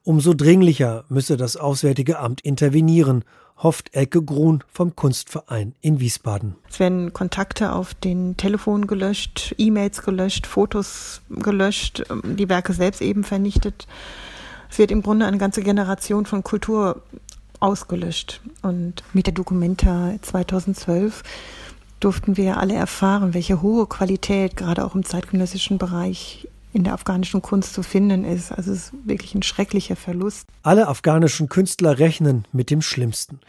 Umso 0.04 0.34
dringlicher 0.34 1.06
müsse 1.10 1.38
das 1.38 1.58
Auswärtige 1.58 2.20
Amt 2.20 2.42
intervenieren, 2.42 3.24
hofft 3.58 3.96
Elke 3.96 4.22
Grun 4.22 4.64
vom 4.68 4.96
Kunstverein 4.96 5.76
in 5.82 6.00
Wiesbaden. 6.00 6.56
Es 6.70 6.80
werden 6.80 7.14
Kontakte 7.14 7.74
auf 7.74 7.94
den 7.94 8.36
Telefonen 8.36 8.88
gelöscht, 8.88 9.56
E-Mails 9.58 10.02
gelöscht, 10.02 10.48
Fotos 10.48 11.22
gelöscht, 11.30 12.04
die 12.24 12.50
Werke 12.50 12.74
selbst 12.74 13.02
eben 13.02 13.24
vernichtet 13.24 13.88
wird 14.78 14.92
im 14.92 15.02
Grunde 15.02 15.26
eine 15.26 15.38
ganze 15.38 15.62
Generation 15.62 16.26
von 16.26 16.44
Kultur 16.44 17.02
ausgelöscht. 17.60 18.42
Und 18.62 19.04
mit 19.14 19.28
der 19.28 19.34
Documenta 19.34 20.14
2012 20.22 21.24
durften 22.00 22.38
wir 22.38 22.58
alle 22.58 22.76
erfahren, 22.76 23.34
welche 23.34 23.62
hohe 23.62 23.88
Qualität 23.88 24.58
gerade 24.58 24.84
auch 24.84 24.96
im 24.96 25.06
zeitgenössischen 25.06 25.78
Bereich 25.78 26.48
in 26.74 26.84
der 26.84 26.94
afghanischen 26.94 27.42
Kunst 27.42 27.74
zu 27.74 27.84
finden 27.84 28.26
ist. 28.26 28.52
Also 28.52 28.72
es 28.72 28.86
ist 28.86 28.94
wirklich 29.06 29.36
ein 29.36 29.44
schrecklicher 29.44 29.96
Verlust. 29.96 30.48
Alle 30.64 30.88
afghanischen 30.88 31.48
Künstler 31.48 32.00
rechnen 32.00 32.46
mit 32.52 32.72
dem 32.72 32.82
Schlimmsten. 32.82 33.40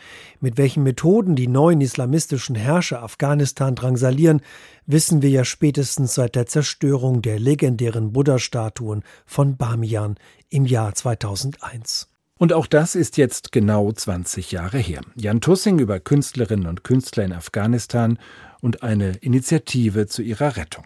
Mit 0.41 0.59
welchen 0.59 0.83
Methoden 0.83 1.35
die 1.35 1.49
neuen 1.49 1.81
islamistischen 1.81 2.55
Herrscher 2.55 3.03
Afghanistan 3.03 3.75
drangsalieren, 3.75 4.43
wissen 4.87 5.23
wir 5.23 5.31
ja 5.31 5.45
spätestens 5.45 6.15
seit 6.15 6.35
der 6.35 6.47
Zerstörung 6.47 7.23
der 7.23 7.39
legendären 7.39 8.13
Buddha-Statuen 8.13 9.03
von 9.25 9.57
Bamiyan 9.57 10.17
im 10.51 10.67
Jahr 10.67 10.95
2001. 10.95 12.09
Und 12.37 12.53
auch 12.53 12.67
das 12.67 12.95
ist 12.95 13.17
jetzt 13.17 13.53
genau 13.53 13.91
20 13.91 14.53
Jahre 14.53 14.79
her. 14.79 15.01
Jan 15.15 15.41
Tussing 15.41 15.79
über 15.79 15.99
Künstlerinnen 15.99 16.67
und 16.67 16.85
Künstler 16.85 17.25
in 17.25 17.33
Afghanistan 17.33 18.19
und 18.61 18.83
eine 18.83 19.13
Initiative 19.19 20.07
zu 20.09 20.21
ihrer 20.21 20.57
Rettung. 20.57 20.85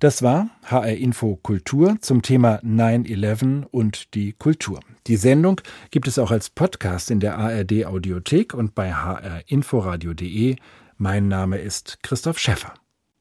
Das 0.00 0.22
war 0.22 0.48
HR 0.64 0.96
Info 0.96 1.36
Kultur 1.36 1.96
zum 2.00 2.22
Thema 2.22 2.60
9-11 2.62 3.64
und 3.70 4.14
die 4.14 4.32
Kultur. 4.32 4.80
Die 5.06 5.16
Sendung 5.16 5.60
gibt 5.90 6.08
es 6.08 6.18
auch 6.18 6.30
als 6.30 6.50
Podcast 6.50 7.10
in 7.10 7.20
der 7.20 7.36
ARD 7.38 7.84
Audiothek 7.84 8.54
und 8.54 8.74
bei 8.74 8.92
hrinforadio.de. 8.92 10.56
Mein 10.96 11.28
Name 11.28 11.58
ist 11.58 12.02
Christoph 12.02 12.38
Schäffer. 12.38 12.74